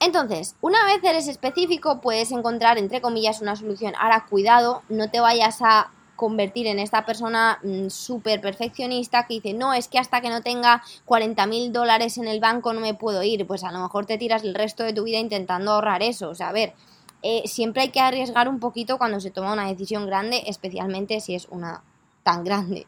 Entonces, 0.00 0.54
una 0.60 0.84
vez 0.84 1.02
eres 1.02 1.28
específico, 1.28 2.00
puedes 2.02 2.30
encontrar, 2.30 2.76
entre 2.76 3.00
comillas, 3.00 3.40
una 3.40 3.56
solución. 3.56 3.94
Ahora, 3.98 4.26
cuidado, 4.28 4.82
no 4.90 5.10
te 5.10 5.20
vayas 5.20 5.62
a 5.62 5.90
convertir 6.16 6.66
en 6.66 6.78
esta 6.78 7.04
persona 7.04 7.58
mm, 7.62 7.88
súper 7.88 8.40
perfeccionista 8.40 9.26
que 9.26 9.34
dice, 9.34 9.54
no, 9.54 9.74
es 9.74 9.88
que 9.88 9.98
hasta 9.98 10.20
que 10.20 10.30
no 10.30 10.42
tenga 10.42 10.82
40 11.04 11.46
mil 11.46 11.72
dólares 11.72 12.18
en 12.18 12.28
el 12.28 12.40
banco 12.40 12.72
no 12.72 12.80
me 12.80 12.94
puedo 12.94 13.22
ir. 13.22 13.46
Pues 13.46 13.64
a 13.64 13.72
lo 13.72 13.80
mejor 13.80 14.06
te 14.06 14.18
tiras 14.18 14.44
el 14.44 14.54
resto 14.54 14.84
de 14.84 14.92
tu 14.92 15.04
vida 15.04 15.18
intentando 15.18 15.72
ahorrar 15.72 16.02
eso. 16.02 16.28
O 16.30 16.34
sea, 16.34 16.48
a 16.48 16.52
ver, 16.52 16.74
eh, 17.22 17.42
siempre 17.46 17.82
hay 17.82 17.88
que 17.88 18.00
arriesgar 18.00 18.48
un 18.48 18.60
poquito 18.60 18.98
cuando 18.98 19.20
se 19.20 19.30
toma 19.30 19.52
una 19.52 19.68
decisión 19.68 20.06
grande, 20.06 20.42
especialmente 20.46 21.20
si 21.20 21.34
es 21.34 21.46
una 21.50 21.82
tan 22.22 22.44
grande. 22.44 22.86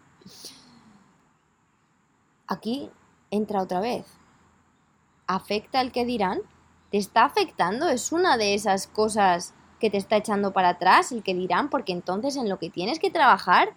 Aquí 2.46 2.90
entra 3.30 3.62
otra 3.62 3.80
vez. 3.80 4.06
¿Afecta 5.26 5.80
el 5.80 5.90
que 5.90 6.04
dirán? 6.04 6.40
¿Te 6.90 6.98
está 6.98 7.24
afectando? 7.24 7.88
Es 7.88 8.12
una 8.12 8.36
de 8.36 8.54
esas 8.54 8.86
cosas 8.86 9.54
que 9.80 9.90
te 9.90 9.96
está 9.96 10.16
echando 10.16 10.52
para 10.52 10.70
atrás, 10.70 11.12
el 11.12 11.22
que 11.22 11.34
dirán, 11.34 11.70
porque 11.70 11.92
entonces 11.92 12.36
en 12.36 12.48
lo 12.48 12.58
que 12.58 12.70
tienes 12.70 12.98
que 12.98 13.10
trabajar 13.10 13.74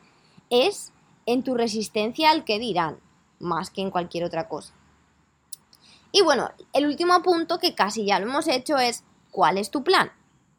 es 0.49 0.93
en 1.25 1.43
tu 1.43 1.55
resistencia 1.55 2.31
al 2.31 2.43
que 2.43 2.59
dirán, 2.59 2.99
más 3.39 3.69
que 3.69 3.81
en 3.81 3.91
cualquier 3.91 4.23
otra 4.23 4.47
cosa. 4.47 4.73
Y 6.11 6.21
bueno, 6.21 6.49
el 6.73 6.87
último 6.87 7.21
punto 7.21 7.59
que 7.59 7.75
casi 7.75 8.05
ya 8.05 8.19
lo 8.19 8.27
hemos 8.27 8.47
hecho 8.47 8.77
es 8.77 9.03
¿cuál 9.31 9.57
es 9.57 9.69
tu 9.69 9.83
plan? 9.83 10.11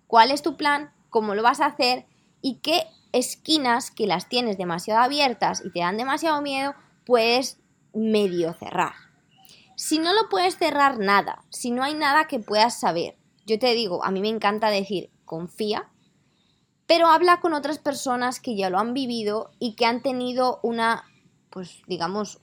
¿Cuál 0.06 0.30
es 0.30 0.42
tu 0.42 0.56
plan? 0.56 0.92
¿Cómo 1.08 1.34
lo 1.34 1.42
vas 1.42 1.60
a 1.60 1.66
hacer? 1.66 2.06
¿Y 2.40 2.56
qué 2.56 2.86
esquinas 3.12 3.90
que 3.90 4.06
las 4.06 4.28
tienes 4.28 4.58
demasiado 4.58 5.00
abiertas 5.00 5.62
y 5.64 5.70
te 5.70 5.80
dan 5.80 5.96
demasiado 5.96 6.40
miedo, 6.42 6.74
puedes 7.04 7.58
medio 7.94 8.52
cerrar. 8.54 8.92
Si 9.76 9.98
no 9.98 10.12
lo 10.12 10.28
puedes 10.28 10.56
cerrar 10.56 10.98
nada, 10.98 11.42
si 11.48 11.70
no 11.70 11.82
hay 11.82 11.94
nada 11.94 12.26
que 12.26 12.38
puedas 12.38 12.78
saber, 12.78 13.16
yo 13.46 13.58
te 13.58 13.74
digo, 13.74 14.04
a 14.04 14.10
mí 14.10 14.20
me 14.20 14.28
encanta 14.28 14.68
decir, 14.68 15.10
confía, 15.30 15.88
pero 16.88 17.06
habla 17.06 17.38
con 17.38 17.54
otras 17.54 17.78
personas 17.78 18.40
que 18.40 18.56
ya 18.56 18.68
lo 18.68 18.80
han 18.80 18.94
vivido 18.94 19.52
y 19.60 19.74
que 19.76 19.86
han 19.86 20.02
tenido 20.02 20.58
una, 20.64 21.04
pues 21.50 21.82
digamos, 21.86 22.40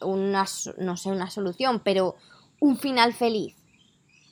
una, 0.00 0.46
no 0.78 0.96
sé, 0.96 1.10
una 1.10 1.30
solución, 1.30 1.80
pero 1.84 2.16
un 2.58 2.76
final 2.76 3.14
feliz. 3.14 3.54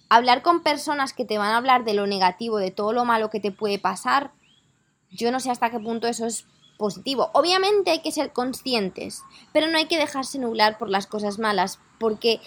Hablar 0.09 0.43
con 0.43 0.65
personas 0.65 1.13
que 1.13 1.25
te 1.25 1.39
van 1.39 1.53
a 1.53 1.59
hablar 1.59 1.85
de 1.85 1.95
lo 1.95 2.09
negativo, 2.09 2.59
de 2.59 2.73
todo 2.73 2.93
lo 2.93 3.05
malo 3.05 3.31
que 3.31 3.39
te 3.39 3.53
puede 3.53 3.79
pasar, 3.79 4.33
yo 5.09 5.31
no 5.31 5.39
sé 5.39 5.53
hasta 5.53 5.71
qué 5.71 5.79
punto 5.79 6.09
eso 6.09 6.27
es 6.27 6.45
positivo. 6.77 7.31
Obviamente 7.35 7.93
hay 7.93 8.01
que 8.01 8.11
ser 8.11 8.33
conscientes, 8.33 9.23
pero 9.53 9.69
no 9.69 9.79
hay 9.79 9.87
que 9.87 9.97
dejarse 9.97 10.41
nublar 10.41 10.77
por 10.77 10.91
las 10.91 11.07
cosas 11.07 11.39
malas, 11.39 11.79
porque 12.01 12.41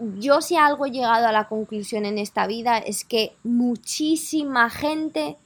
yo 0.00 0.40
si 0.40 0.56
algo 0.56 0.86
he 0.86 0.90
llegado 0.90 1.26
a 1.26 1.32
la 1.32 1.48
conclusión 1.48 2.04
en 2.04 2.18
esta 2.18 2.46
vida 2.46 2.78
es 2.78 3.04
que 3.04 3.36
muchísima 3.42 4.70
gente 4.70 5.36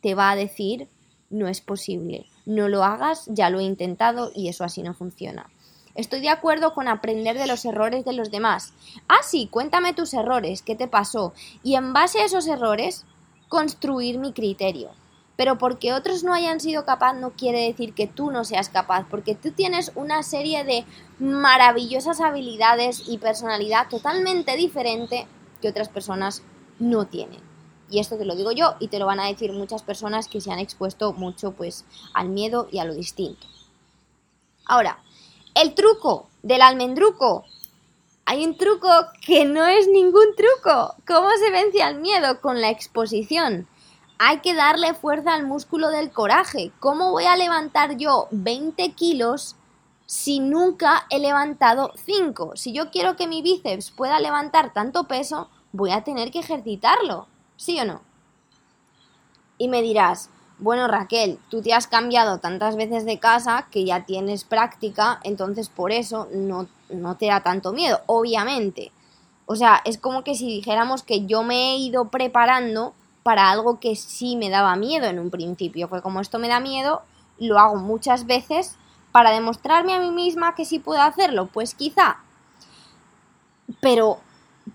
te 0.00 0.14
va 0.14 0.30
a 0.30 0.36
decir 0.36 0.88
no 1.30 1.48
es 1.48 1.60
posible, 1.60 2.26
no 2.46 2.68
lo 2.68 2.84
hagas, 2.84 3.26
ya 3.26 3.50
lo 3.50 3.60
he 3.60 3.64
intentado 3.64 4.32
y 4.34 4.48
eso 4.48 4.64
así 4.64 4.82
no 4.82 4.94
funciona. 4.94 5.50
Estoy 5.94 6.20
de 6.20 6.28
acuerdo 6.28 6.74
con 6.74 6.86
aprender 6.86 7.36
de 7.36 7.46
los 7.48 7.64
errores 7.64 8.04
de 8.04 8.12
los 8.12 8.30
demás. 8.30 8.72
Ah, 9.08 9.18
sí, 9.22 9.48
cuéntame 9.50 9.94
tus 9.94 10.14
errores, 10.14 10.62
qué 10.62 10.76
te 10.76 10.86
pasó. 10.86 11.34
Y 11.62 11.74
en 11.74 11.92
base 11.92 12.20
a 12.20 12.24
esos 12.24 12.46
errores, 12.46 13.04
construir 13.48 14.18
mi 14.18 14.32
criterio. 14.32 14.90
Pero 15.38 15.56
porque 15.56 15.94
otros 15.94 16.24
no 16.24 16.34
hayan 16.34 16.58
sido 16.58 16.84
capaz 16.84 17.12
no 17.12 17.30
quiere 17.30 17.60
decir 17.60 17.94
que 17.94 18.08
tú 18.08 18.32
no 18.32 18.44
seas 18.44 18.70
capaz, 18.70 19.06
porque 19.08 19.36
tú 19.36 19.52
tienes 19.52 19.92
una 19.94 20.24
serie 20.24 20.64
de 20.64 20.84
maravillosas 21.20 22.20
habilidades 22.20 23.04
y 23.06 23.18
personalidad 23.18 23.88
totalmente 23.88 24.56
diferente 24.56 25.28
que 25.62 25.68
otras 25.68 25.88
personas 25.88 26.42
no 26.80 27.06
tienen. 27.06 27.40
Y 27.88 28.00
esto 28.00 28.18
te 28.18 28.24
lo 28.24 28.34
digo 28.34 28.50
yo 28.50 28.74
y 28.80 28.88
te 28.88 28.98
lo 28.98 29.06
van 29.06 29.20
a 29.20 29.28
decir 29.28 29.52
muchas 29.52 29.84
personas 29.84 30.26
que 30.26 30.40
se 30.40 30.50
han 30.50 30.58
expuesto 30.58 31.12
mucho 31.12 31.52
pues 31.52 31.84
al 32.14 32.30
miedo 32.30 32.66
y 32.72 32.80
a 32.80 32.84
lo 32.84 32.94
distinto. 32.94 33.46
Ahora, 34.66 34.98
el 35.54 35.72
truco 35.74 36.28
del 36.42 36.62
almendruco. 36.62 37.44
Hay 38.24 38.44
un 38.44 38.58
truco 38.58 38.88
que 39.24 39.44
no 39.44 39.64
es 39.66 39.86
ningún 39.86 40.34
truco. 40.36 40.96
¿Cómo 41.06 41.28
se 41.38 41.52
vence 41.52 41.80
al 41.80 42.00
miedo? 42.00 42.40
Con 42.40 42.60
la 42.60 42.70
exposición 42.70 43.68
hay 44.18 44.40
que 44.40 44.54
darle 44.54 44.94
fuerza 44.94 45.34
al 45.34 45.46
músculo 45.46 45.90
del 45.90 46.10
coraje. 46.10 46.72
¿Cómo 46.80 47.12
voy 47.12 47.24
a 47.24 47.36
levantar 47.36 47.96
yo 47.96 48.26
20 48.32 48.92
kilos 48.92 49.54
si 50.06 50.40
nunca 50.40 51.06
he 51.08 51.20
levantado 51.20 51.92
5? 52.04 52.52
Si 52.56 52.72
yo 52.72 52.90
quiero 52.90 53.16
que 53.16 53.28
mi 53.28 53.42
bíceps 53.42 53.92
pueda 53.92 54.18
levantar 54.18 54.72
tanto 54.72 55.04
peso, 55.04 55.48
voy 55.72 55.92
a 55.92 56.02
tener 56.02 56.32
que 56.32 56.40
ejercitarlo. 56.40 57.28
¿Sí 57.56 57.78
o 57.80 57.84
no? 57.84 58.02
Y 59.56 59.68
me 59.68 59.82
dirás, 59.82 60.30
bueno 60.58 60.88
Raquel, 60.88 61.38
tú 61.48 61.62
te 61.62 61.72
has 61.72 61.86
cambiado 61.86 62.38
tantas 62.38 62.74
veces 62.74 63.04
de 63.04 63.20
casa 63.20 63.68
que 63.70 63.84
ya 63.84 64.04
tienes 64.04 64.42
práctica, 64.44 65.20
entonces 65.22 65.68
por 65.68 65.92
eso 65.92 66.28
no, 66.32 66.68
no 66.90 67.16
te 67.16 67.26
da 67.26 67.42
tanto 67.42 67.72
miedo, 67.72 68.00
obviamente. 68.06 68.90
O 69.46 69.56
sea, 69.56 69.80
es 69.84 69.98
como 69.98 70.24
que 70.24 70.34
si 70.34 70.46
dijéramos 70.46 71.02
que 71.02 71.26
yo 71.26 71.42
me 71.42 71.72
he 71.72 71.76
ido 71.78 72.10
preparando 72.10 72.94
para 73.28 73.50
algo 73.50 73.78
que 73.78 73.94
sí 73.94 74.36
me 74.36 74.48
daba 74.48 74.74
miedo 74.74 75.04
en 75.04 75.18
un 75.18 75.28
principio. 75.28 75.86
Fue 75.86 76.00
como 76.00 76.22
esto 76.22 76.38
me 76.38 76.48
da 76.48 76.60
miedo, 76.60 77.02
lo 77.38 77.58
hago 77.58 77.76
muchas 77.76 78.24
veces 78.24 78.76
para 79.12 79.32
demostrarme 79.32 79.92
a 79.92 80.00
mí 80.00 80.10
misma 80.10 80.54
que 80.54 80.64
sí 80.64 80.78
puedo 80.78 81.02
hacerlo, 81.02 81.50
pues 81.52 81.74
quizá. 81.74 82.20
Pero 83.82 84.20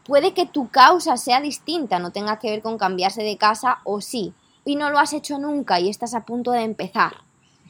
puede 0.06 0.36
que 0.36 0.46
tu 0.46 0.70
causa 0.70 1.18
sea 1.18 1.42
distinta, 1.42 1.98
no 1.98 2.12
tenga 2.12 2.38
que 2.38 2.52
ver 2.52 2.62
con 2.62 2.78
cambiarse 2.78 3.24
de 3.24 3.40
casa 3.40 3.80
o 3.86 4.02
sí, 4.02 4.36
y 4.66 4.76
no 4.76 4.92
lo 4.92 5.00
has 5.00 5.14
hecho 5.14 5.40
nunca 5.40 5.80
y 5.80 5.90
estás 5.90 6.14
a 6.14 6.24
punto 6.24 6.52
de 6.52 6.62
empezar. 6.62 7.24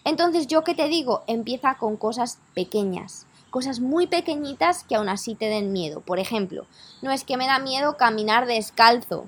Entonces 0.04 0.48
yo 0.48 0.66
que 0.66 0.76
te 0.76 0.90
digo, 0.90 1.24
empieza 1.28 1.76
con 1.76 1.96
cosas 1.96 2.40
pequeñas, 2.54 3.26
cosas 3.52 3.80
muy 3.80 4.08
pequeñitas 4.08 4.84
que 4.84 4.96
aún 4.96 5.08
así 5.08 5.34
te 5.34 5.46
den 5.46 5.72
miedo. 5.72 6.02
Por 6.02 6.20
ejemplo, 6.20 6.66
no 7.02 7.10
es 7.12 7.24
que 7.24 7.38
me 7.38 7.48
da 7.48 7.60
miedo 7.60 7.96
caminar 7.96 8.48
descalzo. 8.48 9.28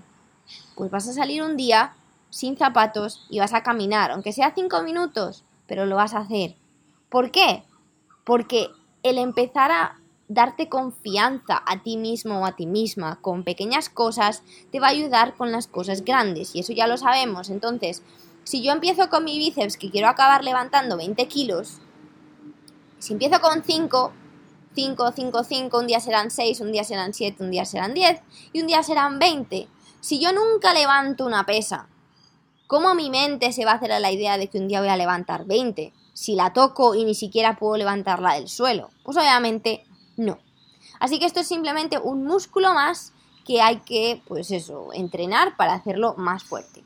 Pues 0.76 0.92
vas 0.92 1.08
a 1.08 1.14
salir 1.14 1.44
un 1.44 1.58
día 1.58 1.96
sin 2.30 2.58
zapatos 2.58 3.26
y 3.30 3.40
vas 3.40 3.54
a 3.54 3.64
caminar, 3.64 4.12
aunque 4.12 4.34
sea 4.34 4.54
cinco 4.54 4.82
minutos, 4.84 5.44
pero 5.68 5.86
lo 5.86 5.96
vas 5.96 6.14
a 6.14 6.20
hacer. 6.20 6.56
¿Por 7.10 7.32
qué? 7.32 7.64
Porque 8.24 8.70
el 9.04 9.18
empezar 9.18 9.72
a 9.72 10.00
darte 10.28 10.70
confianza 10.70 11.62
a 11.66 11.84
ti 11.84 11.98
mismo 11.98 12.40
o 12.40 12.46
a 12.46 12.56
ti 12.56 12.66
misma 12.66 13.20
con 13.22 13.44
pequeñas 13.44 13.90
cosas 13.90 14.44
te 14.72 14.80
va 14.80 14.88
a 14.88 14.92
ayudar 14.92 15.36
con 15.36 15.52
las 15.52 15.68
cosas 15.68 16.04
grandes 16.04 16.56
y 16.56 16.60
eso 16.60 16.74
ya 16.74 16.88
lo 16.88 16.98
sabemos. 16.98 17.50
Entonces, 17.50 18.02
si 18.44 18.64
yo 18.64 18.72
empiezo 18.72 19.10
con 19.10 19.24
mi 19.24 19.38
bíceps 19.38 19.78
que 19.78 19.90
quiero 19.90 20.08
acabar 20.08 20.44
levantando 20.44 20.98
20 20.98 21.28
kilos, 21.28 21.80
si 23.00 23.14
empiezo 23.14 23.40
con 23.40 23.64
5, 23.64 24.12
5, 24.76 25.12
5, 25.16 25.44
5, 25.44 25.80
un 25.80 25.88
día 25.88 26.00
serán 26.00 26.32
6, 26.32 26.62
un 26.62 26.72
día 26.72 26.84
serán 26.84 27.14
7, 27.14 27.44
un 27.44 27.52
día 27.52 27.66
serán 27.66 27.94
10 27.94 28.22
y 28.54 28.62
un 28.62 28.68
día 28.68 28.84
serán 28.84 29.20
20. 29.20 29.68
Si 30.06 30.20
yo 30.20 30.32
nunca 30.32 30.72
levanto 30.72 31.26
una 31.26 31.48
pesa, 31.48 31.90
¿cómo 32.68 32.94
mi 32.94 33.10
mente 33.10 33.52
se 33.52 33.66
va 33.66 33.72
a 33.72 33.76
hacer 33.78 33.92
a 33.92 34.00
la 34.00 34.12
idea 34.12 34.38
de 34.38 34.48
que 34.50 34.60
un 34.60 34.68
día 34.68 34.80
voy 34.80 34.90
a 34.90 34.98
levantar 34.98 35.46
20? 35.46 35.94
Si 36.14 36.36
la 36.36 36.54
toco 36.54 36.94
y 36.94 37.04
ni 37.06 37.16
siquiera 37.16 37.56
puedo 37.56 37.76
levantarla 37.76 38.36
del 38.36 38.48
suelo. 38.48 38.92
Pues 39.02 39.18
obviamente 39.18 39.84
no. 40.16 40.38
Así 41.00 41.18
que 41.18 41.26
esto 41.26 41.40
es 41.40 41.48
simplemente 41.48 41.98
un 41.98 42.24
músculo 42.24 42.76
más 42.76 43.14
que 43.48 43.64
hay 43.64 43.78
que, 43.78 44.22
pues 44.28 44.52
eso, 44.52 44.94
entrenar 44.94 45.58
para 45.58 45.74
hacerlo 45.74 46.14
más 46.20 46.44
fuerte. 46.44 46.84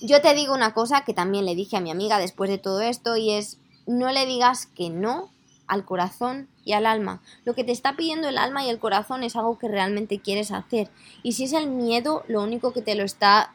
Yo 0.00 0.20
te 0.20 0.34
digo 0.34 0.54
una 0.54 0.74
cosa 0.74 1.04
que 1.04 1.14
también 1.14 1.44
le 1.44 1.54
dije 1.54 1.76
a 1.76 1.80
mi 1.80 1.92
amiga 1.92 2.18
después 2.18 2.50
de 2.50 2.58
todo 2.58 2.80
esto 2.80 3.16
y 3.16 3.30
es, 3.30 3.58
no 3.86 4.10
le 4.10 4.26
digas 4.26 4.66
que 4.66 4.90
no 4.90 5.30
al 5.72 5.86
corazón 5.86 6.48
y 6.66 6.74
al 6.74 6.84
alma. 6.84 7.22
Lo 7.46 7.54
que 7.54 7.64
te 7.64 7.72
está 7.72 7.96
pidiendo 7.96 8.28
el 8.28 8.36
alma 8.36 8.62
y 8.62 8.68
el 8.68 8.78
corazón 8.78 9.22
es 9.22 9.36
algo 9.36 9.58
que 9.58 9.68
realmente 9.68 10.20
quieres 10.20 10.52
hacer. 10.52 10.90
Y 11.22 11.32
si 11.32 11.44
es 11.44 11.54
el 11.54 11.66
miedo 11.66 12.24
lo 12.28 12.42
único 12.42 12.74
que 12.74 12.82
te 12.82 12.94
lo 12.94 13.04
está 13.04 13.54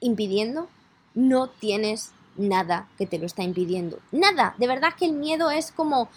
impidiendo, 0.00 0.68
no 1.14 1.48
tienes 1.48 2.12
nada 2.36 2.86
que 2.98 3.06
te 3.06 3.18
lo 3.18 3.24
está 3.24 3.42
impidiendo. 3.44 3.98
Nada. 4.10 4.54
De 4.58 4.66
verdad 4.66 4.92
que 4.94 5.06
el 5.06 5.14
miedo 5.14 5.50
es 5.50 5.72
como 5.72 6.10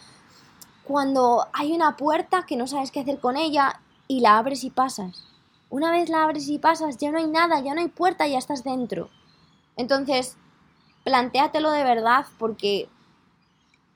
cuando 0.84 1.48
hay 1.54 1.72
una 1.72 1.96
puerta 1.96 2.46
que 2.46 2.58
no 2.58 2.68
sabes 2.68 2.92
qué 2.92 3.00
hacer 3.00 3.20
con 3.20 3.38
ella 3.38 3.80
y 4.10 4.20
la 4.20 4.38
abres 4.38 4.66
y 4.66 4.70
pasas. 4.70 5.24
Una 5.70 5.92
vez 5.92 6.10
la 6.10 6.24
abres 6.24 6.50
y 6.50 6.60
pasas, 6.60 6.98
ya 6.98 7.10
no 7.12 7.20
hay 7.20 7.28
nada, 7.28 7.62
ya 7.62 7.74
no 7.74 7.80
hay 7.80 7.88
puerta, 7.88 8.28
ya 8.28 8.38
estás 8.38 8.66
dentro. 8.66 9.10
Entonces, 9.78 10.36
plantéatelo 11.06 11.72
de 11.72 11.86
verdad 11.86 12.26
porque 12.38 12.90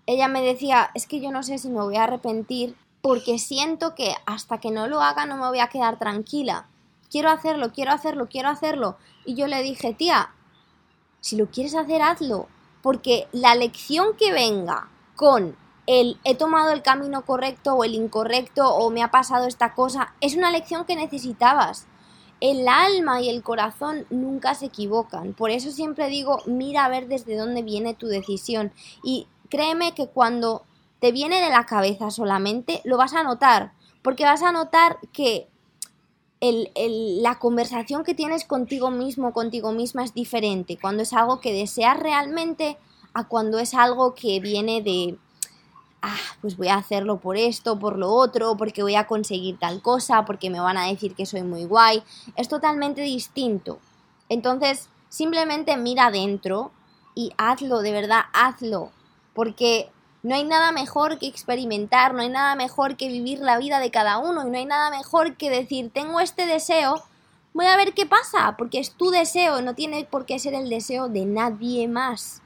ella 0.09 0.27
me 0.27 0.41
decía, 0.41 0.89
es 0.95 1.05
que 1.05 1.19
yo 1.19 1.29
no 1.29 1.43
sé 1.43 1.59
si 1.59 1.69
me 1.69 1.81
voy 1.81 1.95
a 1.95 2.05
arrepentir 2.05 2.75
porque 2.99 3.37
siento 3.37 3.93
que 3.93 4.15
hasta 4.25 4.57
que 4.57 4.71
no 4.71 4.87
lo 4.87 5.01
haga 5.01 5.27
no 5.27 5.37
me 5.37 5.47
voy 5.47 5.59
a 5.59 5.67
quedar 5.67 5.99
tranquila. 5.99 6.67
Quiero 7.11 7.29
hacerlo, 7.29 7.71
quiero 7.73 7.91
hacerlo, 7.91 8.27
quiero 8.27 8.49
hacerlo. 8.49 8.97
Y 9.23 9.35
yo 9.35 9.45
le 9.45 9.61
dije, 9.61 9.93
tía, 9.93 10.31
si 11.21 11.35
lo 11.35 11.51
quieres 11.51 11.75
hacer, 11.75 12.01
hazlo. 12.01 12.47
Porque 12.81 13.27
la 13.33 13.53
lección 13.53 14.17
que 14.17 14.31
venga 14.31 14.89
con 15.15 15.55
el 15.85 16.17
he 16.23 16.33
tomado 16.33 16.71
el 16.71 16.81
camino 16.81 17.23
correcto 17.23 17.75
o 17.75 17.83
el 17.83 17.93
incorrecto 17.93 18.67
o 18.67 18.89
me 18.89 19.03
ha 19.03 19.11
pasado 19.11 19.45
esta 19.45 19.75
cosa, 19.75 20.15
es 20.21 20.35
una 20.35 20.49
lección 20.49 20.85
que 20.85 20.95
necesitabas. 20.95 21.85
El 22.41 22.67
alma 22.67 23.21
y 23.21 23.29
el 23.29 23.43
corazón 23.43 24.07
nunca 24.09 24.55
se 24.55 24.65
equivocan. 24.65 25.33
Por 25.33 25.51
eso 25.51 25.69
siempre 25.69 26.07
digo, 26.07 26.41
mira 26.47 26.85
a 26.85 26.89
ver 26.89 27.07
desde 27.07 27.37
dónde 27.37 27.61
viene 27.61 27.93
tu 27.93 28.07
decisión. 28.07 28.71
Y 29.03 29.27
créeme 29.49 29.93
que 29.93 30.07
cuando 30.07 30.63
te 30.99 31.11
viene 31.11 31.41
de 31.41 31.49
la 31.49 31.65
cabeza 31.65 32.11
solamente, 32.11 32.81
lo 32.83 32.97
vas 32.97 33.13
a 33.13 33.23
notar. 33.23 33.73
Porque 34.01 34.23
vas 34.23 34.43
a 34.43 34.51
notar 34.51 34.97
que 35.11 35.47
la 36.41 37.37
conversación 37.37 38.03
que 38.03 38.15
tienes 38.15 38.45
contigo 38.45 38.91
mismo, 38.91 39.33
contigo 39.33 39.71
misma 39.71 40.03
es 40.03 40.13
diferente. 40.13 40.77
Cuando 40.79 41.03
es 41.03 41.13
algo 41.13 41.41
que 41.41 41.53
deseas 41.53 41.99
realmente 41.99 42.77
a 43.13 43.27
cuando 43.27 43.59
es 43.59 43.73
algo 43.73 44.15
que 44.15 44.39
viene 44.39 44.81
de, 44.81 45.17
ah, 46.01 46.15
pues 46.41 46.55
voy 46.55 46.69
a 46.69 46.75
hacerlo 46.75 47.17
por 47.19 47.35
esto, 47.35 47.77
por 47.77 47.97
lo 47.97 48.13
otro, 48.13 48.55
porque 48.55 48.83
voy 48.83 48.95
a 48.95 49.07
conseguir 49.07 49.59
tal 49.59 49.81
cosa, 49.81 50.23
porque 50.25 50.49
me 50.49 50.61
van 50.61 50.77
a 50.77 50.87
decir 50.87 51.13
que 51.13 51.25
soy 51.25 51.43
muy 51.43 51.65
guay. 51.65 52.03
Es 52.35 52.47
totalmente 52.47 53.01
distinto. 53.01 53.79
Entonces, 54.29 54.87
simplemente 55.09 55.75
mira 55.75 56.05
adentro 56.05 56.71
y 57.15 57.33
hazlo, 57.37 57.81
de 57.81 57.91
verdad, 57.91 58.21
hazlo. 58.31 58.91
Porque 59.33 59.89
no 60.21 60.35
hay 60.35 60.43
nada 60.43 60.71
mejor 60.71 61.17
que 61.17 61.27
experimentar, 61.27 62.13
no 62.13 62.21
hay 62.21 62.29
nada 62.29 62.55
mejor 62.55 62.97
que 62.97 63.07
vivir 63.07 63.39
la 63.39 63.57
vida 63.57 63.79
de 63.79 63.91
cada 63.91 64.17
uno 64.17 64.45
y 64.45 64.49
no 64.49 64.57
hay 64.57 64.65
nada 64.65 64.89
mejor 64.89 65.37
que 65.37 65.49
decir, 65.49 65.91
tengo 65.93 66.19
este 66.19 66.45
deseo, 66.45 67.03
voy 67.53 67.67
a 67.67 67.77
ver 67.77 67.93
qué 67.93 68.05
pasa, 68.05 68.55
porque 68.57 68.79
es 68.79 68.91
tu 68.91 69.11
deseo, 69.11 69.61
no 69.61 69.75
tiene 69.75 70.05
por 70.05 70.25
qué 70.25 70.37
ser 70.39 70.53
el 70.53 70.69
deseo 70.69 71.07
de 71.07 71.25
nadie 71.25 71.87
más. 71.87 72.41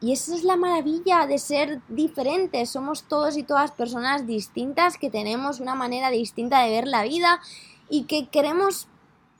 Y 0.00 0.12
esa 0.12 0.34
es 0.34 0.44
la 0.44 0.56
maravilla 0.56 1.26
de 1.26 1.38
ser 1.38 1.82
diferentes. 1.88 2.70
Somos 2.70 3.02
todos 3.02 3.36
y 3.36 3.42
todas 3.42 3.70
personas 3.70 4.26
distintas 4.26 4.96
que 4.96 5.10
tenemos 5.10 5.60
una 5.60 5.74
manera 5.74 6.08
distinta 6.08 6.62
de 6.62 6.70
ver 6.70 6.86
la 6.86 7.02
vida 7.02 7.40
y 7.90 8.04
que 8.04 8.28
queremos, 8.28 8.86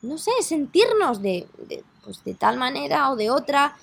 no 0.03 0.19
sé, 0.19 0.33
sentirnos 0.43 1.23
de, 1.23 1.49
pues 2.05 2.23
de 2.25 2.35
tal 2.35 2.59
manera 2.59 3.11
o 3.11 3.17
de 3.17 3.31
otra. 3.31 3.75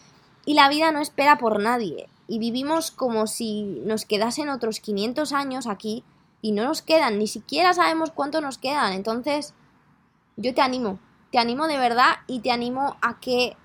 Y 0.46 0.54
la 0.54 0.70
vida 0.70 0.91
no 0.91 1.02
espera 1.02 1.39
por 1.39 1.60
nadie. 1.60 2.08
Y 2.28 2.40
vivimos 2.40 2.92
como 2.92 3.28
si 3.28 3.63
nos 3.86 4.06
quedasen 4.06 4.50
otros 4.50 4.80
500 4.80 5.32
años 5.34 5.68
aquí 5.68 6.04
y 6.42 6.52
no 6.52 6.66
nos 6.66 6.82
quedan, 6.82 7.18
ni 7.20 7.28
siquiera 7.28 7.74
sabemos 7.74 8.12
cuánto 8.12 8.42
nos 8.42 8.58
quedan. 8.58 8.94
Entonces, 8.94 9.54
yo 10.36 10.54
te 10.54 10.62
animo, 10.62 11.00
te 11.32 11.40
animo 11.40 11.68
de 11.68 11.78
verdad 11.78 12.18
y 12.28 12.40
te 12.40 12.52
animo 12.52 12.98
a 13.02 13.20
que 13.20 13.56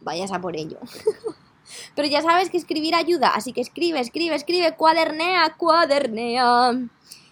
vayas 0.00 0.32
a 0.32 0.40
por 0.40 0.56
ello. 0.56 0.78
Pero 1.94 2.08
ya 2.08 2.22
sabes 2.22 2.50
que 2.50 2.56
escribir 2.56 2.94
ayuda, 2.94 3.28
así 3.28 3.52
que 3.52 3.60
escribe, 3.60 4.00
escribe, 4.00 4.34
escribe, 4.34 4.76
cuadernea, 4.76 5.54
cuadernea. 5.56 6.72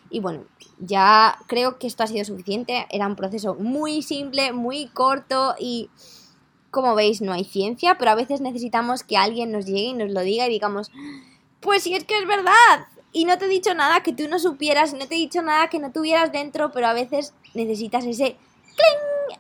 Y 0.09 0.21
bueno, 0.21 0.45
ya 0.79 1.39
creo 1.47 1.79
que 1.79 1.87
esto 1.87 2.03
ha 2.03 2.07
sido 2.07 2.25
suficiente. 2.25 2.87
Era 2.91 3.07
un 3.07 3.17
proceso 3.17 3.55
muy 3.55 4.03
simple, 4.03 4.53
muy 4.53 4.89
corto 4.89 5.55
y 5.59 5.91
como 6.71 6.95
veis 6.95 7.21
no 7.21 7.33
hay 7.33 7.45
ciencia, 7.45 7.97
pero 7.99 8.13
a 8.13 8.15
veces 8.15 8.41
necesitamos 8.41 9.03
que 9.03 9.17
alguien 9.17 9.53
nos 9.53 9.67
llegue 9.67 9.89
y 9.89 9.95
nos 9.95 10.11
lo 10.11 10.21
diga 10.21 10.47
y 10.47 10.51
digamos, 10.51 10.91
pues 11.61 11.83
si 11.83 11.95
es 11.95 12.05
que 12.05 12.19
es 12.19 12.27
verdad. 12.27 12.87
Y 13.13 13.25
no 13.25 13.39
te 13.39 13.47
he 13.47 13.49
dicho 13.49 13.75
nada 13.75 14.03
que 14.03 14.13
tú 14.13 14.29
no 14.29 14.39
supieras, 14.39 14.93
no 14.93 15.07
te 15.09 15.17
he 15.17 15.19
dicho 15.19 15.43
nada 15.43 15.69
que 15.69 15.81
no 15.81 15.91
tuvieras 15.91 16.31
dentro, 16.31 16.71
pero 16.71 16.87
a 16.87 16.93
veces 16.93 17.35
necesitas 17.55 18.05
ese 18.05 18.37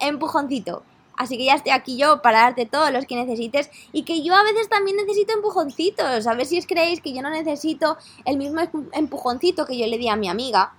empujoncito. 0.00 0.82
Así 1.16 1.36
que 1.36 1.44
ya 1.44 1.54
estoy 1.54 1.72
aquí 1.72 1.98
yo 1.98 2.22
para 2.22 2.40
darte 2.40 2.64
todos 2.64 2.90
los 2.90 3.04
que 3.04 3.14
necesites 3.14 3.70
y 3.92 4.04
que 4.04 4.22
yo 4.22 4.34
a 4.34 4.42
veces 4.42 4.68
también 4.68 4.96
necesito 4.96 5.34
empujoncitos. 5.34 6.26
A 6.26 6.34
ver 6.34 6.46
si 6.46 6.58
os 6.58 6.66
creéis 6.66 7.00
que 7.02 7.12
yo 7.12 7.20
no 7.20 7.30
necesito 7.30 7.98
el 8.24 8.38
mismo 8.38 8.62
empujoncito 8.92 9.66
que 9.66 9.78
yo 9.78 9.86
le 9.86 9.98
di 9.98 10.08
a 10.08 10.16
mi 10.16 10.28
amiga. 10.28 10.74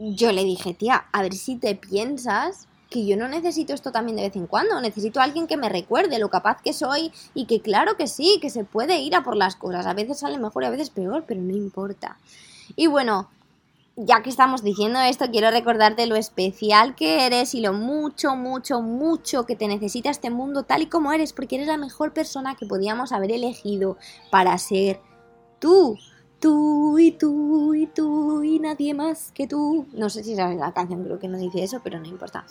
Yo 0.00 0.32
le 0.32 0.42
dije, 0.42 0.74
tía, 0.74 1.06
a 1.12 1.22
ver 1.22 1.34
si 1.34 1.56
te 1.56 1.76
piensas 1.76 2.66
que 2.94 3.04
yo 3.04 3.16
no 3.16 3.26
necesito 3.26 3.74
esto 3.74 3.90
también 3.90 4.14
de 4.14 4.22
vez 4.22 4.36
en 4.36 4.46
cuando. 4.46 4.80
Necesito 4.80 5.18
a 5.18 5.24
alguien 5.24 5.48
que 5.48 5.56
me 5.56 5.68
recuerde 5.68 6.20
lo 6.20 6.30
capaz 6.30 6.62
que 6.62 6.72
soy 6.72 7.10
y 7.34 7.46
que 7.46 7.60
claro 7.60 7.96
que 7.96 8.06
sí, 8.06 8.38
que 8.40 8.50
se 8.50 8.62
puede 8.62 9.00
ir 9.00 9.16
a 9.16 9.24
por 9.24 9.34
las 9.36 9.56
cosas. 9.56 9.84
A 9.86 9.94
veces 9.94 10.20
sale 10.20 10.38
mejor 10.38 10.62
y 10.62 10.66
a 10.66 10.70
veces 10.70 10.90
peor, 10.90 11.24
pero 11.26 11.40
no 11.40 11.56
importa. 11.56 12.18
Y 12.76 12.86
bueno, 12.86 13.28
ya 13.96 14.22
que 14.22 14.30
estamos 14.30 14.62
diciendo 14.62 15.00
esto, 15.00 15.28
quiero 15.28 15.50
recordarte 15.50 16.06
lo 16.06 16.14
especial 16.14 16.94
que 16.94 17.26
eres 17.26 17.56
y 17.56 17.60
lo 17.60 17.72
mucho, 17.72 18.36
mucho, 18.36 18.80
mucho 18.80 19.44
que 19.44 19.56
te 19.56 19.66
necesita 19.66 20.10
este 20.10 20.30
mundo 20.30 20.62
tal 20.62 20.82
y 20.82 20.86
como 20.86 21.12
eres, 21.12 21.32
porque 21.32 21.56
eres 21.56 21.66
la 21.66 21.76
mejor 21.76 22.12
persona 22.12 22.54
que 22.54 22.64
podíamos 22.64 23.10
haber 23.10 23.32
elegido 23.32 23.96
para 24.30 24.56
ser 24.58 25.00
tú. 25.58 25.98
Tú 26.40 26.98
y 26.98 27.12
tú 27.12 27.74
y 27.74 27.86
tú 27.86 28.42
y 28.42 28.58
nadie 28.58 28.94
más 28.94 29.32
que 29.32 29.46
tú. 29.46 29.86
No 29.92 30.10
sé 30.10 30.22
si 30.22 30.36
sabes 30.36 30.58
la 30.58 30.72
canción, 30.72 31.04
creo 31.04 31.18
que 31.18 31.28
no 31.28 31.38
dice 31.38 31.64
eso, 31.64 31.80
pero 31.82 31.98
no 31.98 32.06
importa. 32.06 32.44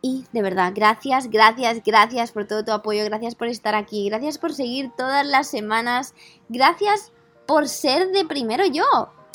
Y 0.00 0.24
de 0.32 0.42
verdad, 0.42 0.72
gracias, 0.74 1.30
gracias, 1.30 1.82
gracias 1.84 2.32
por 2.32 2.46
todo 2.46 2.64
tu 2.64 2.72
apoyo, 2.72 3.04
gracias 3.04 3.34
por 3.34 3.48
estar 3.48 3.74
aquí, 3.74 4.08
gracias 4.08 4.38
por 4.38 4.52
seguir 4.52 4.90
todas 4.96 5.24
las 5.24 5.46
semanas, 5.46 6.14
gracias 6.48 7.12
por 7.46 7.68
ser 7.68 8.10
de 8.10 8.24
primero 8.24 8.66
yo 8.66 8.84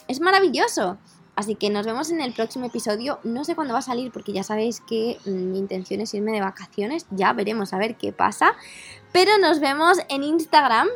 es 0.07 0.19
maravilloso. 0.19 0.97
Así 1.35 1.53
que 1.53 1.69
nos 1.69 1.85
vemos 1.85 2.09
en 2.09 2.19
el 2.19 2.33
próximo 2.33 2.65
episodio. 2.65 3.19
No 3.23 3.43
sé 3.43 3.53
cuándo 3.53 3.73
va 3.73 3.79
a 3.79 3.83
salir 3.83 4.11
porque 4.11 4.33
ya 4.33 4.41
sabéis 4.41 4.81
que 4.81 5.19
mm, 5.25 5.51
mi 5.51 5.59
intención 5.59 6.01
es 6.01 6.13
irme 6.15 6.31
de 6.31 6.41
vacaciones. 6.41 7.05
Ya 7.11 7.31
veremos 7.33 7.73
a 7.73 7.77
ver 7.77 7.95
qué 7.95 8.11
pasa. 8.11 8.55
Pero 9.13 9.37
nos 9.37 9.59
vemos 9.59 9.99
en 10.09 10.23
Instagram, 10.23 10.87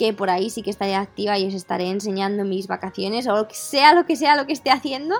que 0.00 0.14
por 0.14 0.30
ahí 0.30 0.48
sí 0.48 0.62
que 0.62 0.70
estaré 0.70 0.94
activa 0.94 1.36
y 1.36 1.46
os 1.46 1.52
estaré 1.52 1.90
enseñando 1.90 2.42
mis 2.46 2.68
vacaciones 2.68 3.28
o 3.28 3.46
sea 3.50 3.92
lo 3.92 4.06
que 4.06 4.16
sea 4.16 4.34
lo 4.34 4.46
que 4.46 4.54
esté 4.54 4.70
haciendo. 4.70 5.14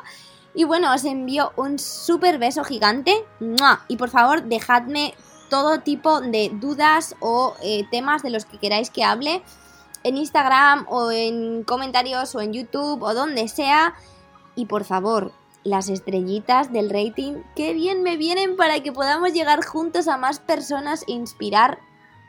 Y 0.54 0.64
bueno, 0.64 0.94
os 0.94 1.04
envío 1.04 1.52
un 1.56 1.78
súper 1.78 2.38
beso 2.38 2.64
gigante. 2.64 3.12
Y 3.88 3.96
por 3.98 4.08
favor, 4.08 4.44
dejadme 4.44 5.12
todo 5.50 5.80
tipo 5.80 6.22
de 6.22 6.50
dudas 6.54 7.14
o 7.20 7.52
eh, 7.62 7.84
temas 7.90 8.22
de 8.22 8.30
los 8.30 8.46
que 8.46 8.56
queráis 8.56 8.88
que 8.88 9.04
hable 9.04 9.42
en 10.02 10.16
Instagram 10.16 10.86
o 10.88 11.10
en 11.10 11.62
comentarios 11.64 12.34
o 12.34 12.40
en 12.40 12.54
YouTube 12.54 13.02
o 13.02 13.12
donde 13.12 13.48
sea. 13.48 13.92
Y 14.56 14.64
por 14.64 14.84
favor, 14.84 15.32
las 15.62 15.90
estrellitas 15.90 16.72
del 16.72 16.88
rating, 16.88 17.34
qué 17.54 17.74
bien 17.74 18.02
me 18.02 18.16
vienen 18.16 18.56
para 18.56 18.80
que 18.82 18.92
podamos 18.92 19.34
llegar 19.34 19.62
juntos 19.62 20.08
a 20.08 20.16
más 20.16 20.40
personas 20.40 21.04
e 21.06 21.12
inspirar 21.12 21.80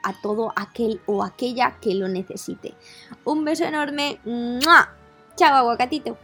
a 0.03 0.13
todo 0.21 0.51
aquel 0.55 1.01
o 1.05 1.23
aquella 1.23 1.79
que 1.79 1.95
lo 1.95 2.07
necesite. 2.07 2.73
Un 3.25 3.43
beso 3.45 3.63
enorme. 3.63 4.19
Chao, 5.35 5.55
aguacatito. 5.55 6.17